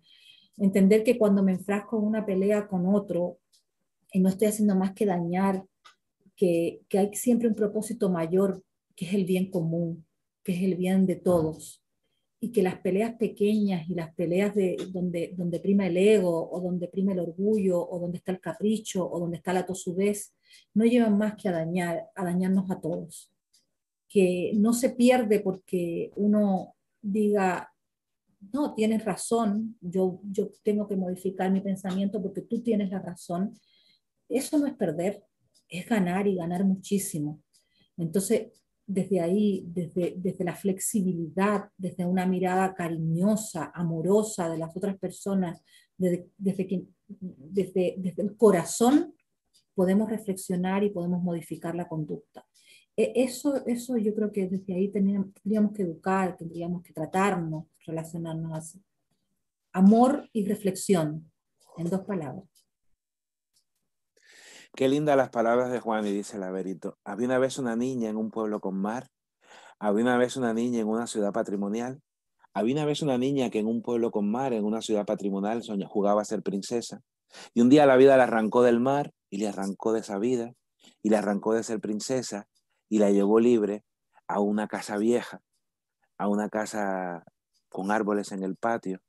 [0.57, 3.38] entender que cuando me enfrasco en una pelea con otro
[4.12, 5.64] y no estoy haciendo más que dañar,
[6.36, 8.62] que, que hay siempre un propósito mayor,
[8.94, 10.07] que es el bien común,
[10.42, 11.84] que es el bien de todos,
[12.44, 16.61] y que las peleas pequeñas y las peleas de donde, donde prima el ego o
[16.61, 20.34] donde prima el orgullo o donde está el capricho o donde está la tosudez,
[20.74, 23.32] no llevan más que a dañar, a dañarnos a todos.
[24.07, 27.74] Que no se pierde porque uno diga,
[28.53, 33.59] no, tienes razón, yo, yo tengo que modificar mi pensamiento porque tú tienes la razón.
[34.28, 35.24] Eso no es perder,
[35.68, 37.42] es ganar y ganar muchísimo.
[37.97, 38.49] Entonces,
[38.86, 45.62] desde ahí, desde, desde la flexibilidad, desde una mirada cariñosa, amorosa de las otras personas,
[45.97, 46.88] desde, desde,
[47.97, 49.14] desde, el corazón,
[49.74, 52.45] podemos reflexionar y podemos modificar la conducta.
[52.97, 58.53] E, eso, eso yo creo que desde ahí tendríamos que educar, tendríamos que tratarnos, relacionarnos
[58.53, 58.85] así.
[59.72, 61.30] Amor y reflexión,
[61.76, 62.49] en dos palabras.
[64.76, 66.99] Qué lindas las palabras de Juan y dice el Averito.
[67.05, 69.09] Había una vez una niña en un pueblo con mar.
[69.78, 72.01] Había una vez una niña en una ciudad patrimonial.
[72.53, 75.62] Había una vez una niña que en un pueblo con mar, en una ciudad patrimonial,
[75.87, 77.03] jugaba a ser princesa.
[77.53, 80.55] Y un día la vida la arrancó del mar y le arrancó de esa vida
[81.03, 82.49] y le arrancó de ser princesa
[82.89, 83.85] y la llevó libre
[84.28, 85.41] a una casa vieja,
[86.18, 87.24] a una casa
[87.75, 89.01] con árboles en el patio,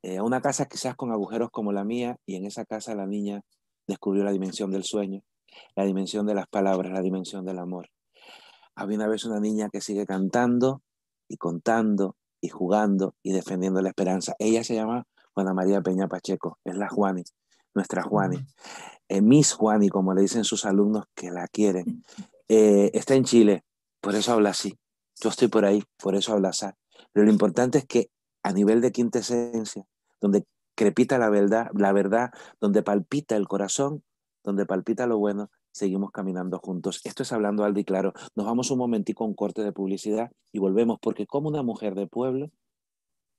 [0.00, 3.06] eh, a una casa quizás con agujeros como la mía, y en esa casa la
[3.06, 3.42] niña
[3.88, 5.24] descubrió la dimensión del sueño,
[5.74, 7.88] la dimensión de las palabras, la dimensión del amor.
[8.76, 10.82] Había una vez una niña que sigue cantando
[11.26, 14.36] y contando y jugando y defendiendo la esperanza.
[14.38, 15.04] Ella se llama
[15.34, 17.24] Juana María Peña Pacheco, es la Juani,
[17.74, 18.38] nuestra Juani.
[19.08, 22.04] Eh, Miss Juani, como le dicen sus alumnos que la quieren.
[22.46, 23.64] Eh, está en Chile,
[24.00, 24.78] por eso habla así.
[25.20, 26.66] Yo estoy por ahí, por eso habla así.
[27.12, 28.10] Pero lo importante es que
[28.42, 29.84] a nivel de quintesencia,
[30.20, 30.44] donde
[30.74, 32.30] crepita la verdad, la verdad,
[32.60, 34.02] donde palpita el corazón,
[34.44, 37.00] donde palpita lo bueno, seguimos caminando juntos.
[37.04, 38.12] Esto es hablando alto y claro.
[38.34, 41.94] Nos vamos un momentico a un corte de publicidad y volvemos, porque como una mujer
[41.94, 42.50] de pueblo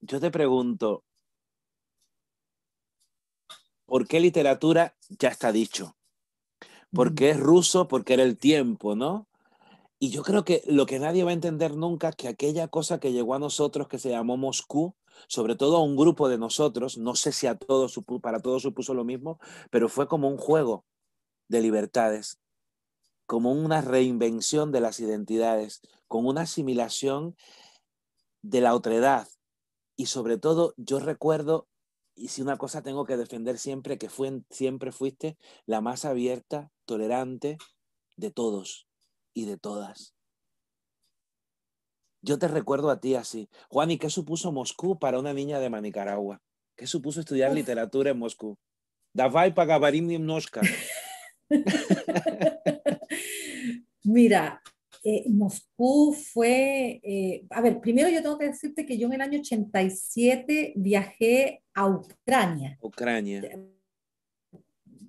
[0.00, 1.04] yo te pregunto,
[3.84, 4.96] ¿por qué literatura?
[5.08, 5.96] Ya está dicho.
[6.90, 9.28] Porque es ruso, porque era el tiempo, ¿no?
[9.98, 12.98] Y yo creo que lo que nadie va a entender nunca es que aquella cosa
[12.98, 14.96] que llegó a nosotros que se llamó Moscú,
[15.28, 18.94] sobre todo a un grupo de nosotros, no sé si a todos, para todos supuso
[18.94, 19.38] lo mismo,
[19.70, 20.84] pero fue como un juego
[21.48, 22.38] de libertades,
[23.26, 27.36] como una reinvención de las identidades, con una asimilación
[28.42, 29.28] de la otredad.
[29.96, 31.68] Y sobre todo, yo recuerdo,
[32.14, 36.70] y si una cosa tengo que defender siempre, que fue, siempre fuiste la más abierta,
[36.84, 37.58] tolerante
[38.16, 38.86] de todos
[39.32, 40.14] y de todas.
[42.22, 43.48] Yo te recuerdo a ti así.
[43.68, 46.40] Juan, ¿y qué supuso Moscú para una niña de Manicaragua?
[46.76, 48.56] ¿Qué supuso estudiar literatura en Moscú?
[49.12, 50.62] Davai pagavarim nimnoshka.
[54.04, 54.62] Mira,
[55.04, 59.20] eh, Moscú fue, eh, a ver, primero yo tengo que decirte que yo en el
[59.20, 62.78] año 87 viajé a Ucrania.
[62.80, 63.42] Ucrania.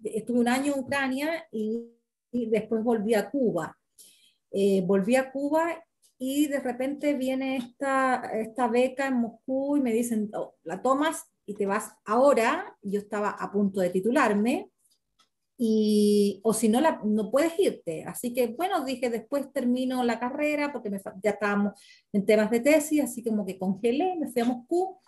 [0.03, 1.91] Estuve un año en Ucrania y
[2.31, 3.77] después volví a Cuba.
[4.51, 5.83] Eh, volví a Cuba
[6.17, 11.25] y de repente viene esta, esta beca en Moscú y me dicen, oh, la tomas
[11.45, 12.77] y te vas ahora.
[12.81, 14.69] Yo estaba a punto de titularme
[15.57, 18.03] y, o si no, la, no puedes irte.
[18.03, 21.73] Así que, bueno, dije, después termino la carrera porque me, ya estábamos
[22.11, 24.99] en temas de tesis, así como que congelé, me fui a Moscú.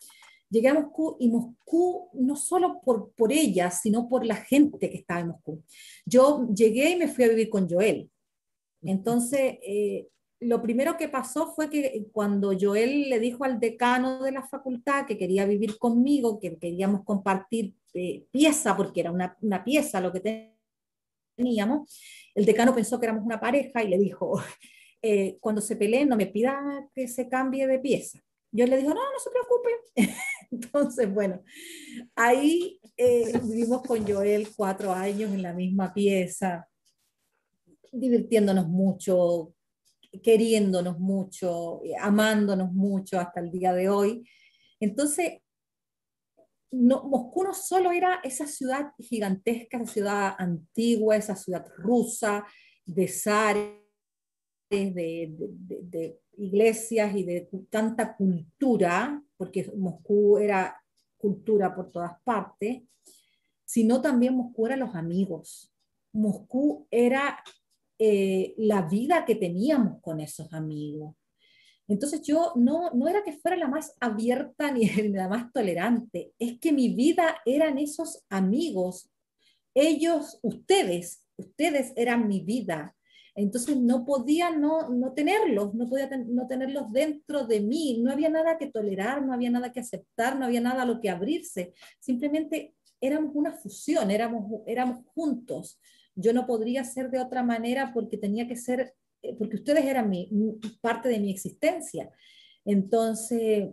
[0.50, 4.98] Llegué a Moscú y Moscú, no solo por, por ella, sino por la gente que
[4.98, 5.64] estaba en Moscú.
[6.06, 8.10] Yo llegué y me fui a vivir con Joel.
[8.84, 10.08] Entonces, eh,
[10.48, 15.06] lo primero que pasó fue que cuando Joel le dijo al decano de la facultad
[15.06, 20.54] que quería vivir conmigo, que queríamos compartir eh, pieza, porque era una, pieza lo que
[21.38, 22.00] teníamos,
[22.36, 24.42] el decano pensó que éramos una pareja y le dijo,
[25.02, 28.20] eh, cuando se peleen no me pida que se cambie de pieza.
[28.52, 29.70] Yo le dijo, no, no se preocupe.
[30.52, 31.42] Entonces, bueno,
[32.16, 32.80] ahí
[33.44, 36.68] vivimos con Joel cuatro años en la misma pieza
[37.96, 39.55] divirtiéndonos mucho,
[40.22, 44.28] queriéndonos mucho, eh, amándonos mucho hasta el día de hoy.
[44.80, 45.42] Entonces,
[46.72, 52.46] no, Moscú no solo era esa ciudad gigantesca, esa ciudad antigua, esa ciudad rusa,
[52.86, 53.86] de zares,
[54.70, 60.76] de, iglesias y de tanta cultura, porque Moscú era
[61.18, 62.84] cultura por todas partes,
[63.64, 65.74] sino también Moscú era los amigos.
[66.12, 67.42] Moscú era
[67.98, 71.16] eh, la vida que teníamos con esos amigos.
[71.88, 76.60] Entonces yo no, no era que fuera la más abierta ni la más tolerante, es
[76.60, 79.10] que mi vida eran esos amigos.
[79.74, 82.96] Ellos, ustedes, ustedes eran mi vida.
[83.38, 88.02] Entonces no podía no, no tenerlos, no podía no tenerlos dentro de mí.
[88.02, 91.02] No había nada que tolerar, no había nada que aceptar, no había nada a lo
[91.02, 91.74] que abrirse.
[92.00, 95.80] Simplemente éramos una fusión, éramos, éramos juntos
[96.16, 100.10] yo no podría ser de otra manera porque tenía que ser, eh, porque ustedes eran
[100.10, 100.30] mi,
[100.82, 102.10] parte de mi existencia.
[102.64, 103.70] Entonces,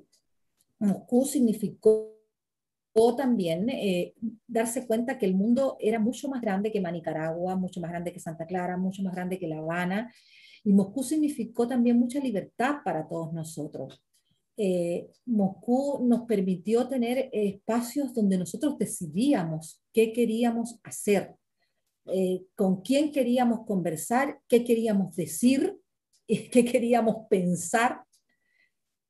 [0.78, 2.12] Moscú significó
[3.16, 4.14] también eh,
[4.46, 8.20] darse cuenta que el mundo era mucho más grande que Manicaragua, mucho más grande que
[8.20, 10.12] Santa Clara, mucho más grande que La Habana.
[10.64, 14.02] Y Moscú significó también mucha libertad para todos nosotros.
[14.56, 21.34] Eh, Moscú nos permitió tener espacios donde nosotros decidíamos qué queríamos hacer,
[22.06, 25.76] eh, con quién queríamos conversar, qué queríamos decir,
[26.26, 28.02] qué queríamos pensar.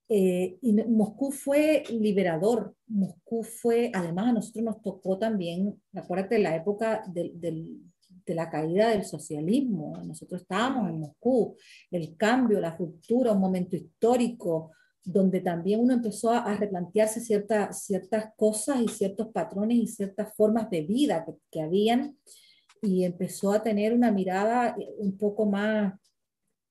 [0.08, 6.54] Eh, y Moscú fue liberador, Moscú fue, además a nosotros nos tocó también, acuérdate, la
[6.54, 11.56] época de la caída del socialismo, nosotros estábamos en Moscú,
[11.90, 14.72] el cambio, la ruptura, un momento histórico
[15.04, 20.70] donde también uno empezó a, replantearse ciertas, ciertas cosas y ciertos patrones y ciertas formas
[20.70, 22.16] de vida que, que habían
[22.82, 25.94] y empezó a tener una mirada eh, un poco más,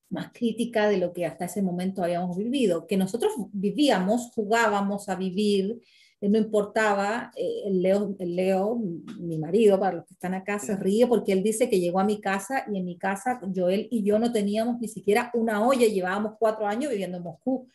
[0.09, 5.15] más crítica de lo que hasta ese momento habíamos vivido, que nosotros vivíamos, jugábamos a
[5.15, 5.81] vivir,
[6.19, 8.75] eh, no importaba, eh, el Leo, el Leo,
[9.19, 12.03] mi marido, para los que están acá, se ríe porque él dice que llegó a
[12.03, 15.87] mi casa y en mi casa Joel y yo no teníamos ni siquiera una olla,
[15.87, 17.69] llevábamos cuatro años viviendo en Moscú,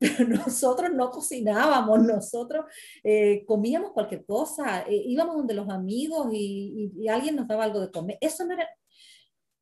[0.00, 2.64] pero nosotros no cocinábamos, nosotros
[3.04, 7.90] eh, comíamos cualquier cosa, eh, íbamos donde los amigos y, alguien nos daba algo de
[7.90, 8.16] comer.
[8.20, 8.66] Eso no era,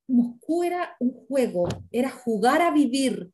[0.06, 3.32] Moscú era un juego, era jugar a vivir,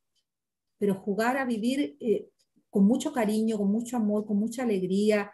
[0.79, 2.31] pero jugar a vivir eh,
[2.71, 5.31] con mucho cariño, con mucho amor, con mucha alegría,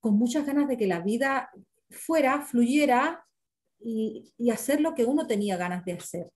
[0.00, 1.48] con muchas ganas de que la vida
[1.90, 3.24] fuera, fluyera
[3.78, 6.30] y, hacer lo que uno tenía ganas de hacer.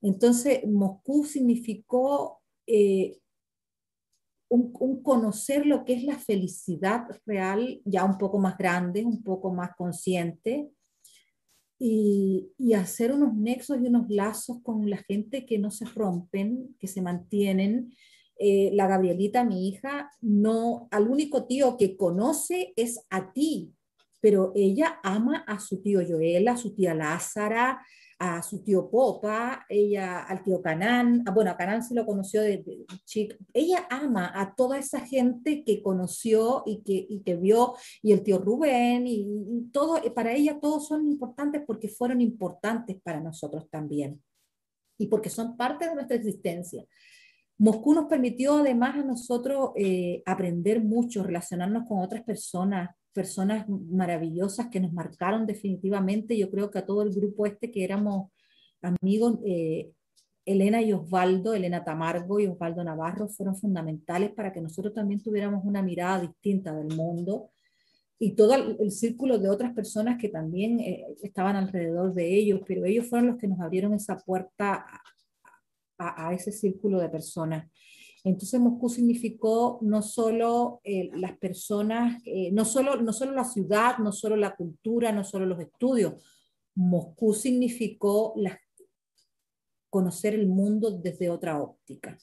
[0.00, 3.21] Entonces, Moscú significó eh,
[4.52, 9.52] un, conocer lo que es la felicidad real, ya un poco más grande, un poco
[9.52, 10.70] más consciente,
[11.78, 16.86] y, hacer unos nexos y unos lazos con la gente que no se rompen, que
[16.86, 17.94] se mantienen.
[18.38, 23.72] Eh, la Gabrielita, mi hija, no, al único tío que conoce es a ti,
[24.20, 27.84] pero ella ama a su tío Joel, a su tía Lázara,
[28.24, 32.64] a su tío Popa, ella al tío Canán, bueno, a Canán se lo conoció de,
[33.04, 38.12] chico, ella ama a toda esa gente que conoció y que, y que vio, y
[38.12, 39.26] el tío Rubén, y,
[39.72, 44.22] todo, para ella todos son importantes porque fueron importantes para nosotros también,
[44.98, 46.84] y porque son parte de nuestra existencia.
[47.58, 54.68] Moscú nos permitió además a nosotros eh, aprender mucho, relacionarnos con otras personas, personas maravillosas
[54.68, 56.36] que nos marcaron definitivamente.
[56.36, 58.30] Yo creo que a todo el grupo este que éramos
[58.82, 59.90] amigos, eh,
[60.44, 65.64] Elena y Osvaldo, Elena Tamargo y Osvaldo Navarro fueron fundamentales para que nosotros también tuviéramos
[65.64, 67.50] una mirada distinta del mundo
[68.18, 72.84] y todo el, círculo de otras personas que también eh, estaban alrededor de ellos, pero
[72.84, 74.86] ellos fueron los que nos abrieron esa puerta
[75.98, 77.68] a, a ese círculo de personas.
[78.24, 83.98] Entonces Moscú significó no solo eh, las personas, eh, no, solo, no solo la ciudad,
[83.98, 86.14] no solo la cultura, no solo los estudios.
[86.74, 88.34] Moscú significó
[89.90, 92.16] conocer el mundo desde otra óptica.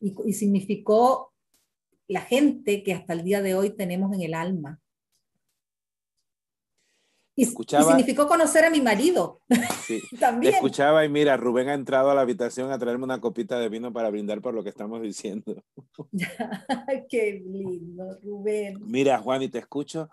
[0.00, 1.32] Y, y significó
[2.06, 4.80] la gente que hasta el día de hoy tenemos en el alma.
[7.38, 9.42] Y, significó conocer a mi marido.
[9.84, 10.00] Sí.
[10.18, 10.54] También.
[10.54, 13.92] escuchaba y mira, Rubén ha entrado a la habitación a traerme una copita de vino
[13.92, 15.62] para brindar por lo que estamos diciendo.
[17.10, 18.78] Qué lindo, Rubén.
[18.86, 20.08] Mira, Juan, y te escucho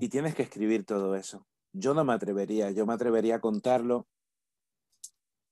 [0.00, 1.46] y tienes que escribir todo eso.
[1.74, 4.08] Yo no me atrevería, yo me atrevería a contarlo,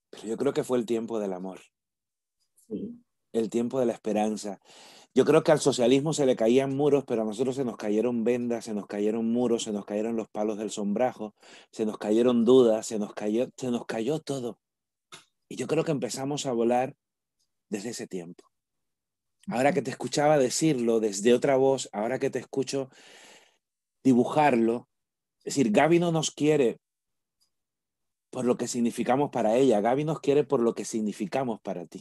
[0.08, 1.60] pero yo creo que fue el tiempo del amor.
[2.66, 3.04] Sí.
[3.32, 4.60] El tiempo de la esperanza.
[5.16, 8.24] Yo creo que al socialismo se le caían muros, pero a nosotros se nos cayeron
[8.24, 11.36] vendas, se nos cayeron muros, se nos cayeron los palos del sombrajo,
[11.70, 14.58] se nos cayeron dudas, se nos cayó, se nos cayó todo.
[15.48, 16.96] Y yo creo que empezamos a volar
[17.70, 18.42] desde ese tiempo.
[19.46, 22.90] Ahora que te escuchaba decirlo desde otra voz, ahora que te escucho
[24.02, 24.88] dibujarlo,
[25.44, 26.80] es decir, Gaby no nos quiere
[28.30, 32.00] por lo que significamos para ella, Gaby nos quiere por lo que significamos para ti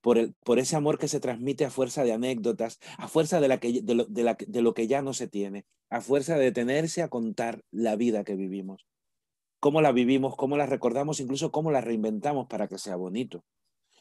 [0.00, 3.82] por, ese amor que se transmite a fuerza de anécdotas, a fuerza de, la que,
[3.82, 7.62] de, lo, de, lo, que ya no se tiene, a fuerza de detenerse a contar
[7.70, 8.86] la vida que vivimos,
[9.60, 13.44] cómo la vivimos, cómo la recordamos, incluso cómo la reinventamos para que sea bonito.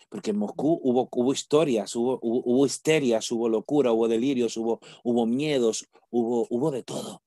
[0.09, 5.25] Porque en Moscú hubo, hubo historias, hubo, hubo, histerias, hubo locura, hubo delirios, hubo, hubo
[5.25, 7.23] miedos, hubo, hubo de todo.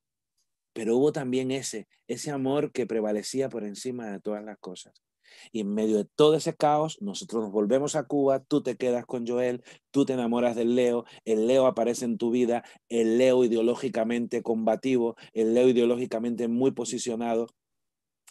[0.73, 5.03] Pero hubo también ese, ese amor que prevalecía por encima de todas las cosas.
[5.51, 9.05] Y en medio de todo ese caos, nosotros nos volvemos a Cuba, tú te quedas
[9.05, 13.43] con Joel, tú te enamoras del Leo, el Leo aparece en tu vida, el Leo
[13.43, 17.47] ideológicamente combativo, el Leo ideológicamente muy posicionado,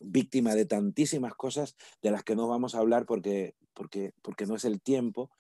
[0.01, 4.57] víctima de tantísimas cosas de las que no vamos a hablar porque, porque, porque no
[4.57, 5.31] es el tiempo.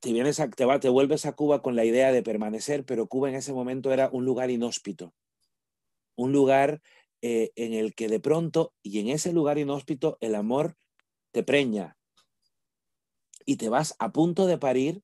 [0.00, 3.28] Te, vienes te, va, te vuelves a Cuba con la idea de permanecer, pero Cuba
[3.28, 5.12] en ese momento era un lugar inhóspito,
[6.16, 6.80] un lugar
[7.26, 10.76] eh, en el que de pronto y en ese lugar inhóspito el amor
[11.32, 11.96] te preña
[13.46, 15.02] y te vas a punto de parir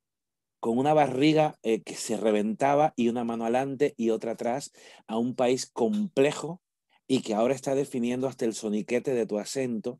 [0.60, 4.70] con una barriga eh, que se reventaba y una mano adelante y otra atrás
[5.06, 6.60] a un país complejo
[7.06, 9.98] y que ahora está definiendo hasta el soniquete de tu acento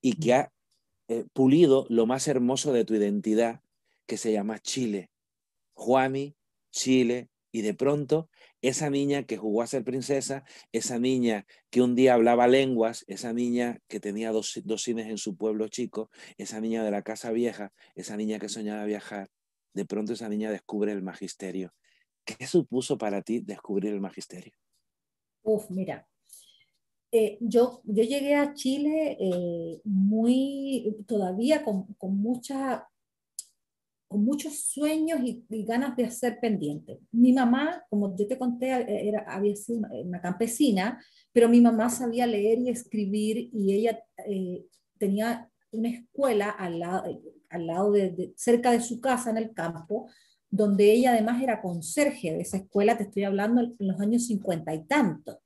[0.00, 0.52] y que ha
[1.08, 3.62] eh, pulido lo más hermoso de tu identidad
[4.06, 5.10] que se llama Chile.
[5.74, 6.36] Juani,
[6.70, 8.28] Chile, y de pronto
[8.60, 13.32] esa niña que jugó a ser princesa, esa niña que un día hablaba lenguas, esa
[13.32, 17.72] niña que tenía dos, cines en su pueblo chico, esa niña de la casa vieja,
[17.94, 19.28] esa niña que soñaba viajar,
[19.74, 21.72] de pronto esa niña descubre el magisterio.
[22.24, 24.52] ¿Qué supuso para ti descubrir el magisterio?
[25.42, 26.06] Uf, mira,
[27.10, 32.86] eh, yo, yo llegué a Chile eh, muy, todavía con, con mucha
[34.08, 36.98] con muchos sueños y, ganas de hacer pendiente.
[37.12, 40.98] Mi mamá, como yo te conté, era, había sido una, campesina,
[41.32, 44.64] pero mi mamá sabía leer y escribir y ella eh,
[44.98, 47.04] tenía una escuela al lado,
[47.50, 50.08] al lado de, cerca de su casa en el campo,
[50.50, 54.74] donde ella además era conserje de esa escuela, te estoy hablando en los años cincuenta
[54.74, 55.40] y tanto.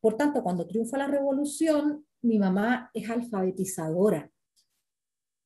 [0.00, 4.30] Por tanto, cuando triunfa la revolución, mi mamá es alfabetizadora.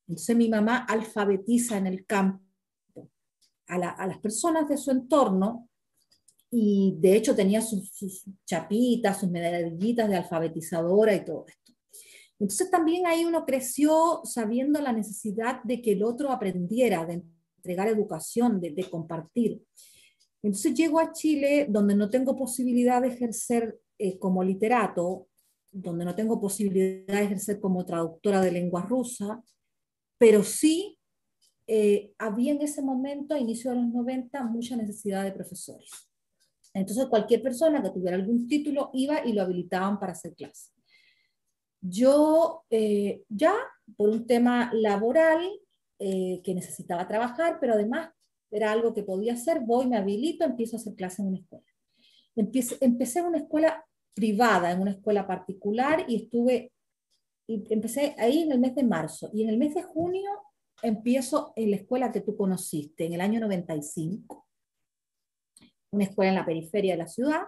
[0.07, 2.47] Entonces mi mamá alfabetiza en el campo
[3.67, 5.69] a, las personas de su entorno
[6.49, 11.73] y de hecho tenía sus, chapitas, sus medallitas de alfabetizadora y todo esto.
[12.39, 17.23] Entonces también ahí uno creció sabiendo la necesidad de que el otro aprendiera, de
[17.57, 19.61] entregar educación, de, compartir.
[20.41, 25.27] Entonces llego a Chile donde no tengo posibilidad de ejercer eh, como literato,
[25.71, 29.43] donde no tengo posibilidad de ejercer como traductora de lengua rusa,
[30.17, 30.97] pero sí
[31.67, 35.89] eh, había en ese momento, a inicio de los 90, mucha necesidad de profesores.
[36.73, 40.71] Entonces cualquier persona que tuviera algún título iba y lo habilitaban para hacer clase.
[41.81, 43.53] Yo eh, ya,
[43.95, 45.47] por un tema laboral,
[45.99, 48.11] eh, que necesitaba trabajar, pero además
[48.51, 51.65] era algo que podía hacer, voy, me habilito, empiezo a hacer clase en una escuela.
[52.35, 56.71] Empecé, empecé en una escuela privada, en una escuela particular, y estuve,
[57.47, 60.29] y empecé ahí en el mes de marzo, y en el mes de junio
[60.83, 64.47] empiezo en la escuela que tú conociste, en el año 95,
[65.91, 67.43] una escuela en la periferia de la ciudad,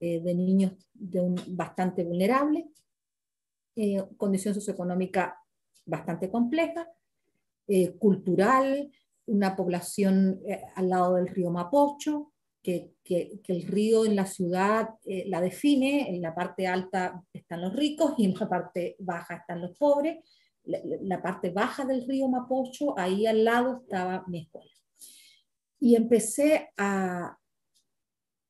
[0.00, 2.64] eh, de niños de un, bastante vulnerables,
[3.76, 5.38] eh, condición socioeconómica
[5.86, 6.88] bastante compleja,
[7.68, 8.90] eh, cultural,
[9.26, 12.31] una población eh, al lado del río Mapocho,
[12.62, 18.14] que, el río en la ciudad la define, en la parte alta están los ricos
[18.16, 20.18] y en la parte baja están los pobres.
[20.64, 24.70] La, la parte baja del río Mapocho, ahí al lado estaba mi escuela.
[25.80, 27.36] Y empecé a,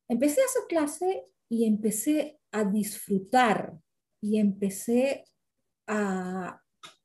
[0.08, 3.78] empecé a hacer clase y empecé a disfrutar
[4.20, 5.24] y empecé
[5.86, 6.60] a,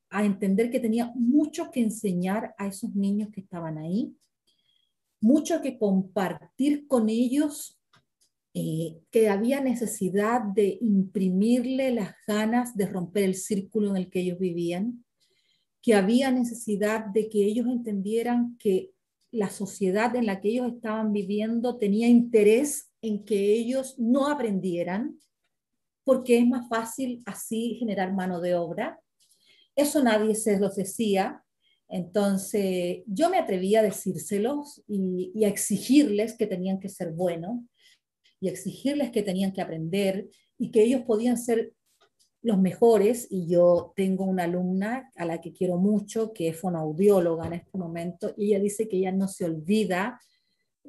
[0.09, 4.15] a entender que tenía mucho que enseñar a esos niños que estaban ahí,
[5.19, 7.79] mucho que compartir con ellos,
[8.53, 14.21] eh, que había necesidad de imprimirle las ganas de romper el círculo en el que
[14.21, 15.05] ellos vivían,
[15.81, 18.91] que había necesidad de que ellos entendieran que
[19.31, 25.19] la sociedad en la que ellos estaban viviendo tenía interés en que ellos no aprendieran,
[26.03, 28.99] porque es más fácil así generar mano de obra.
[29.75, 31.43] Eso nadie se los decía.
[31.89, 37.61] Entonces yo me atreví a decírselos y, a exigirles que tenían que ser buenos
[38.39, 40.27] y exigirles que tenían que aprender
[40.57, 41.73] y que ellos podían ser
[42.41, 43.27] los mejores.
[43.29, 47.77] Y yo tengo una alumna a la que quiero mucho, que es fonoaudióloga en este
[47.77, 50.19] momento, y ella dice que ella no se olvida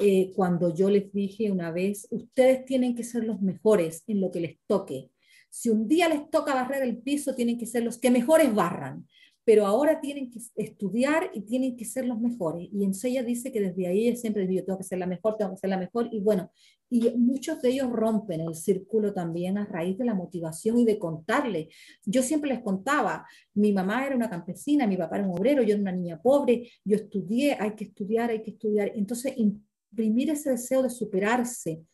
[0.01, 4.31] eh, cuando yo les dije una vez, ustedes tienen que ser los mejores en lo
[4.31, 5.11] que les toque.
[5.51, 9.09] Si un día les toca barrer el piso, tienen que ser los que mejores barran,
[9.49, 12.69] pero ahora tienen que estudiar y tienen que ser los mejores.
[12.71, 15.07] Y en ella dice que desde ahí ella siempre dice, yo tengo que ser la
[15.07, 16.51] mejor, tengo que ser la mejor, y bueno,
[16.91, 20.99] y muchos de ellos rompen el círculo también a raíz de la motivación y de
[20.99, 21.71] contarle.
[22.05, 25.73] Yo siempre les contaba, mi mamá era una campesina, mi papá era un obrero, yo
[25.73, 28.93] era una niña pobre, yo estudié, hay que estudiar, hay que estudiar.
[28.97, 31.87] Entonces, imprimir ese deseo de superarse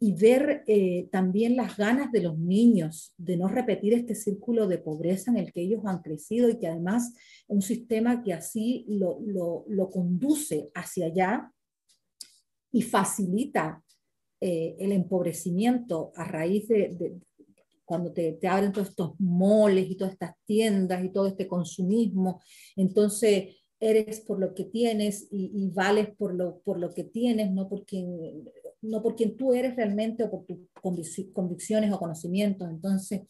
[0.00, 4.78] y ver eh, también las ganas de los niños de no repetir este círculo de
[4.78, 7.14] pobreza en el que ellos han crecido y que además
[7.48, 9.18] un sistema que así lo,
[9.66, 11.52] lo, conduce hacia allá
[12.70, 13.82] y facilita
[14.40, 17.18] eh, el empobrecimiento a raíz de,
[17.84, 22.40] cuando te, te, abren todos estos moles y todas estas tiendas y todo este consumismo.
[22.76, 27.68] Entonces, eres por lo que tienes y, vales por lo, por lo que tienes, no
[27.68, 27.84] por,
[28.82, 30.58] no por quien tú eres realmente o por tus
[31.32, 32.68] convicciones o conocimientos.
[32.68, 33.22] Entonces,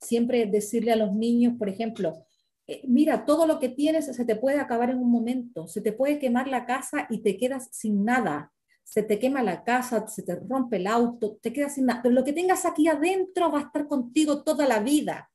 [0.00, 2.24] siempre decirle a los niños, por ejemplo,
[2.66, 5.92] eh, mira, todo lo que tienes se te puede acabar en un momento, se te
[5.92, 8.52] puede quemar la casa y te quedas sin nada.
[8.84, 12.00] Se te quema la casa, se te rompe el auto, te quedas sin nada.
[12.02, 15.30] Pero lo que tengas aquí adentro va a estar contigo toda la vida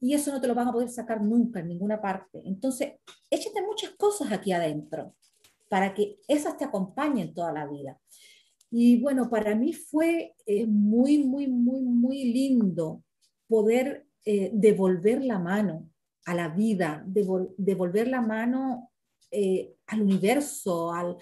[0.00, 2.40] y eso no te lo van a poder sacar nunca en ninguna parte.
[2.44, 2.94] Entonces,
[3.30, 5.14] échate muchas cosas aquí adentro
[5.68, 8.00] para que esas te acompañen toda la vida.
[8.70, 13.02] Y bueno, para mí fue eh, muy, muy, muy, muy lindo
[13.48, 15.90] poder eh, devolver la mano
[16.24, 18.90] a la vida, devolver la mano
[19.30, 20.92] eh, al universo.
[20.92, 21.16] Al...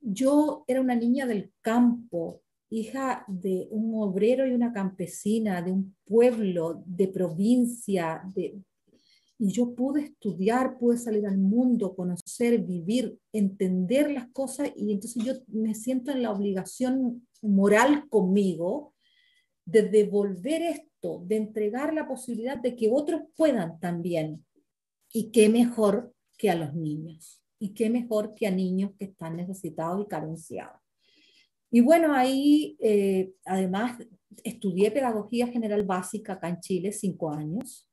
[0.00, 5.96] Yo era una niña del campo, hija de un obrero y una campesina, de un
[6.04, 8.60] pueblo, de provincia, de,
[9.38, 15.24] y yo pude estudiar, pude salir al mundo, conocer, vivir, entender las cosas y entonces
[15.24, 18.94] yo me siento en la obligación moral conmigo
[19.64, 24.44] de devolver esto, de entregar la posibilidad de que otros puedan también.
[25.12, 29.36] Y qué mejor que a los niños, y qué mejor que a niños que están
[29.36, 30.80] necesitados y carenciados.
[31.70, 33.98] Y bueno, ahí, eh, además,
[34.44, 37.85] estudié pedagogía general básica acá en Chile, cinco años.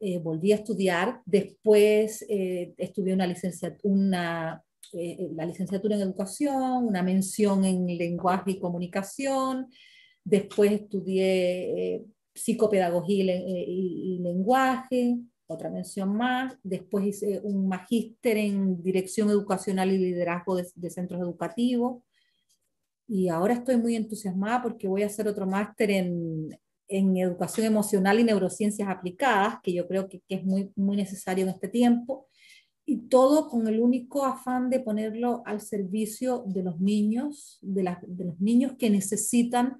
[0.00, 6.84] Eh, volví a estudiar, después eh, estudié una licenciatura, una, eh, la licenciatura en educación,
[6.86, 9.68] una mención en lenguaje y comunicación,
[10.24, 15.16] después estudié psicopedagogía y, lenguaje,
[15.46, 22.02] otra mención más, después hice un magíster en dirección educacional y liderazgo de centros educativos,
[23.06, 26.58] y ahora estoy muy entusiasmada porque voy a hacer otro máster en,
[26.98, 31.44] en, educación emocional y neurociencias aplicadas, que yo creo que, que, es muy, muy necesario
[31.44, 32.28] en este tiempo,
[32.86, 38.24] y todo con el único afán de ponerlo al servicio de los niños, de, de
[38.24, 39.78] los niños que necesitan.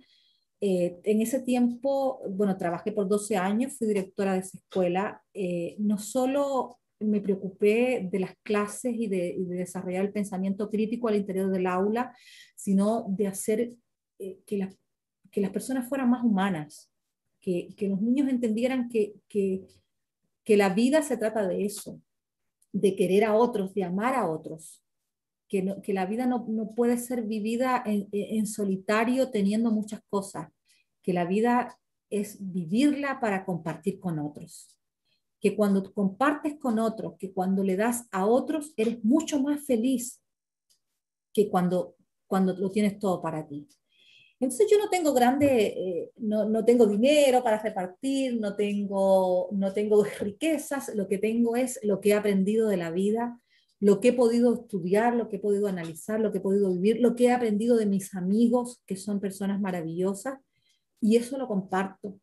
[0.60, 5.76] Eh, en ese tiempo, bueno, trabajé por 12 años, fui directora de esa escuela, eh,
[5.78, 11.50] no solo me preocupé de las clases y de, desarrollar el pensamiento crítico al interior
[11.50, 12.16] del aula,
[12.56, 13.72] sino de hacer
[14.18, 14.70] eh, que,
[15.30, 16.90] que, las personas fueran más humanas,
[17.45, 19.66] que, que los niños entendieran que, que,
[20.57, 22.01] la vida se trata de eso,
[22.72, 24.82] de querer a otros, de amar a otros,
[25.47, 30.49] que, que la vida no, no, puede ser vivida en, en solitario teniendo muchas cosas,
[31.03, 31.78] que la vida
[32.09, 34.78] es vivirla para compartir con otros
[35.38, 40.22] que cuando compartes con otros, que cuando le das a otros, eres mucho más feliz
[41.34, 43.68] que cuando, cuando lo tienes todo para ti.
[44.41, 49.72] Entonces yo no tengo grande, eh, no, no, tengo dinero para repartir, no tengo, no
[49.72, 53.41] tengo riquezas, lo que tengo es lo que he aprendido de la vida,
[53.80, 57.01] lo que he podido estudiar, lo que he podido analizar, lo que he podido vivir,
[57.01, 60.39] lo que he aprendido de mis amigos, que son personas maravillosas,
[61.01, 62.18] y eso lo comparto.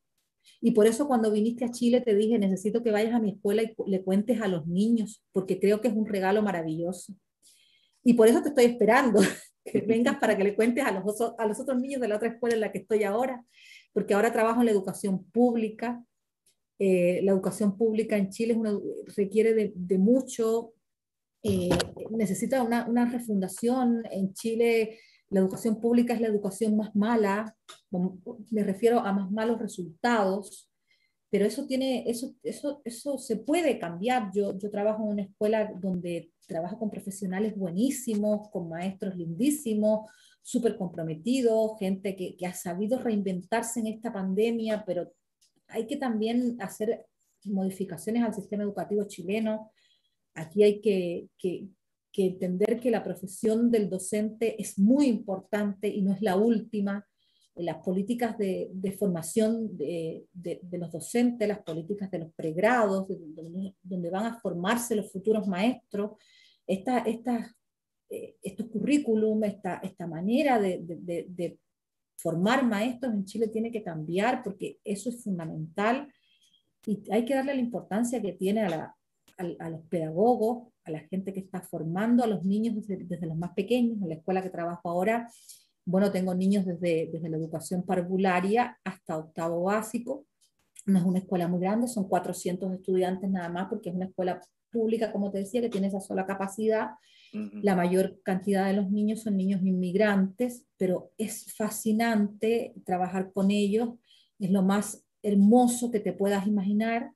[0.59, 3.64] Y por eso cuando viniste a Chile te dije, necesito que vayas a mi escuela
[3.64, 7.14] y le cuentes a los niños, porque creo que es un regalo maravilloso.
[8.03, 9.22] Y por eso te estoy esperando,
[9.64, 12.30] que vengas para que le cuentes a los, a los otros niños de la otra
[12.30, 13.43] escuela en la que estoy ahora,
[13.93, 16.03] porque ahora trabajo en la educación pública.
[16.80, 18.57] Eh, la educación pública en Chile
[19.16, 20.74] requiere de, mucho,
[21.43, 21.70] eh,
[22.09, 24.03] necesita una, una refundación.
[24.12, 24.97] En Chile
[25.32, 27.55] la educación pública es la educación más mala,
[28.49, 30.70] me refiero a más malos resultados,
[31.30, 34.30] pero eso tiene, eso, eso, eso se puede cambiar.
[34.36, 40.09] Yo, yo trabajo en una escuela donde trabajo con profesionales buenísimos, con maestros lindísimos,
[40.41, 45.13] súper comprometidos, gente que, que ha sabido reinventarse en esta pandemia, pero
[45.67, 47.05] hay que también hacer
[47.45, 49.71] modificaciones al sistema educativo chileno.
[50.33, 51.67] Aquí hay que, que,
[52.11, 57.07] que entender que la profesión del docente es muy importante y no es la última.
[57.55, 60.25] Las políticas de, formación de,
[60.71, 66.11] los docentes, las políticas de los pregrados, donde, van a formarse los futuros maestros,
[66.65, 67.03] esta,
[68.09, 71.57] eh, estos currículum, esta, esta manera de,
[72.17, 76.07] formar maestros en Chile tiene que cambiar porque eso es fundamental
[76.85, 78.95] y hay que darle la importancia que tiene a,
[79.69, 84.01] los pedagogos, a la gente que está formando a los niños desde, los más pequeños.
[84.01, 85.27] En la escuela que trabajo ahora,
[85.91, 90.25] bueno, tengo niños desde, desde la educación parvularia hasta octavo básico.
[90.85, 94.41] No es una escuela muy grande, son 400 estudiantes nada más, porque es una escuela
[94.71, 96.91] pública, como te decía, que tiene esa sola capacidad.
[97.33, 103.89] La mayor cantidad de los niños son niños inmigrantes, pero es fascinante trabajar con ellos,
[104.37, 107.11] es lo más hermoso que te puedas imaginar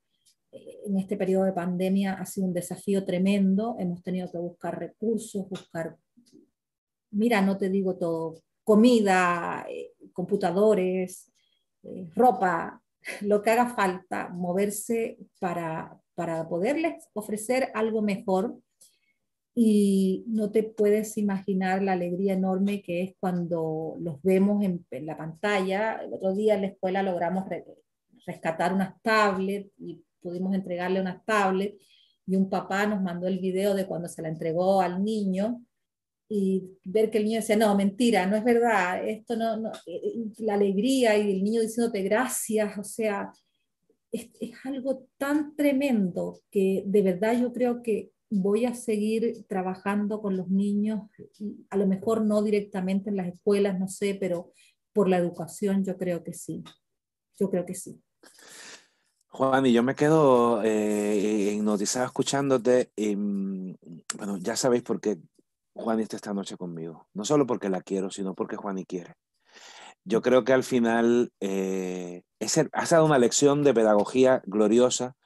[0.86, 3.76] en este periodo de pandemia ha sido un desafío tremendo.
[3.78, 5.96] Hemos tenido que buscar recursos, buscar,
[7.10, 11.32] mira, no te digo todo, comida, eh, computadores,
[11.84, 12.82] eh, ropa,
[13.20, 18.58] lo que haga falta, moverse para, para poderles ofrecer algo mejor.
[19.54, 25.16] Y no te puedes imaginar la alegría enorme que es cuando los vemos en, la
[25.16, 26.00] pantalla.
[26.02, 27.44] El otro día en la escuela logramos
[28.26, 31.78] rescatar unas tablets y pudimos entregarle una tablet
[32.26, 35.62] y un papá nos mandó el video de cuando se la entregó al niño
[36.28, 40.32] y ver que el niño decía, no, mentira, no es verdad, esto no, eh, eh,
[40.38, 43.30] la alegría y el niño diciéndote gracias, o sea,
[44.10, 50.20] es, es, algo tan tremendo que de verdad yo creo que voy a seguir trabajando
[50.20, 51.02] con los niños,
[51.70, 54.52] a lo mejor no directamente en las escuelas, no sé, pero
[54.92, 56.64] por la educación yo creo que sí,
[57.38, 58.00] yo creo que sí.
[59.28, 62.90] Juan, y yo me quedo eh, hipnotizado escuchándote.
[62.96, 63.14] Y,
[64.16, 65.18] bueno, ya sabéis por qué
[65.76, 67.06] Juan está esta noche conmigo.
[67.14, 69.14] No solo porque la quiero, sino porque Juan y quiere.
[70.04, 72.22] Yo creo que al final eh,
[72.72, 75.16] has dado una lección de pedagogía gloriosa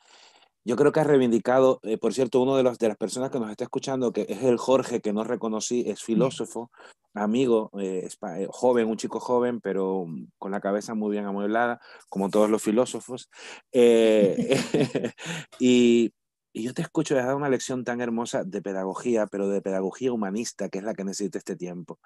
[0.64, 3.38] Yo creo que ha reivindicado, eh, por cierto, uno de, los, de las personas que
[3.40, 6.70] nos está escuchando, que es el Jorge, que no reconocí, es filósofo,
[7.14, 10.06] amigo, eh, eh, joven, un chico joven, pero
[10.38, 13.30] con la cabeza muy bien amueblada, como todos los filósofos.
[15.58, 16.12] y,
[16.52, 20.12] y, yo te escucho, has dado una lección tan hermosa de pedagogía, pero de pedagogía
[20.12, 21.98] humanista, que es la que necesita este tiempo.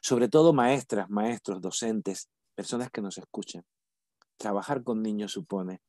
[0.00, 3.64] Sobre todo maestras, maestros, docentes, personas que nos escuchen.
[4.36, 5.80] Trabajar con niños supone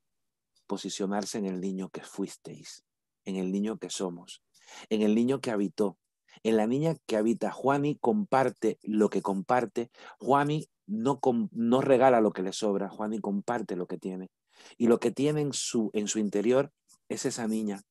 [0.67, 2.83] posicionarse en el niño que fuisteis,
[3.25, 4.43] en el niño que somos,
[4.89, 5.97] en el niño que habitó,
[6.43, 7.51] en la niña que habita.
[7.51, 9.89] Juani comparte lo que comparte.
[10.19, 11.19] Juani no,
[11.51, 12.89] no regala lo que le sobra.
[12.89, 14.29] Juani comparte lo que tiene.
[14.77, 16.71] Y lo que tiene en su, en su interior
[17.09, 17.81] es esa niña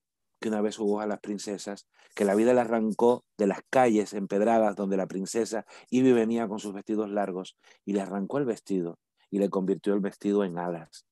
[0.41, 4.13] que una vez jugó a las princesas, que la vida le arrancó de las calles
[4.13, 8.45] empedradas donde la princesa iba y venía con sus vestidos largos y le arrancó el
[8.45, 8.99] vestido
[9.31, 11.07] y le convirtió el vestido en alas.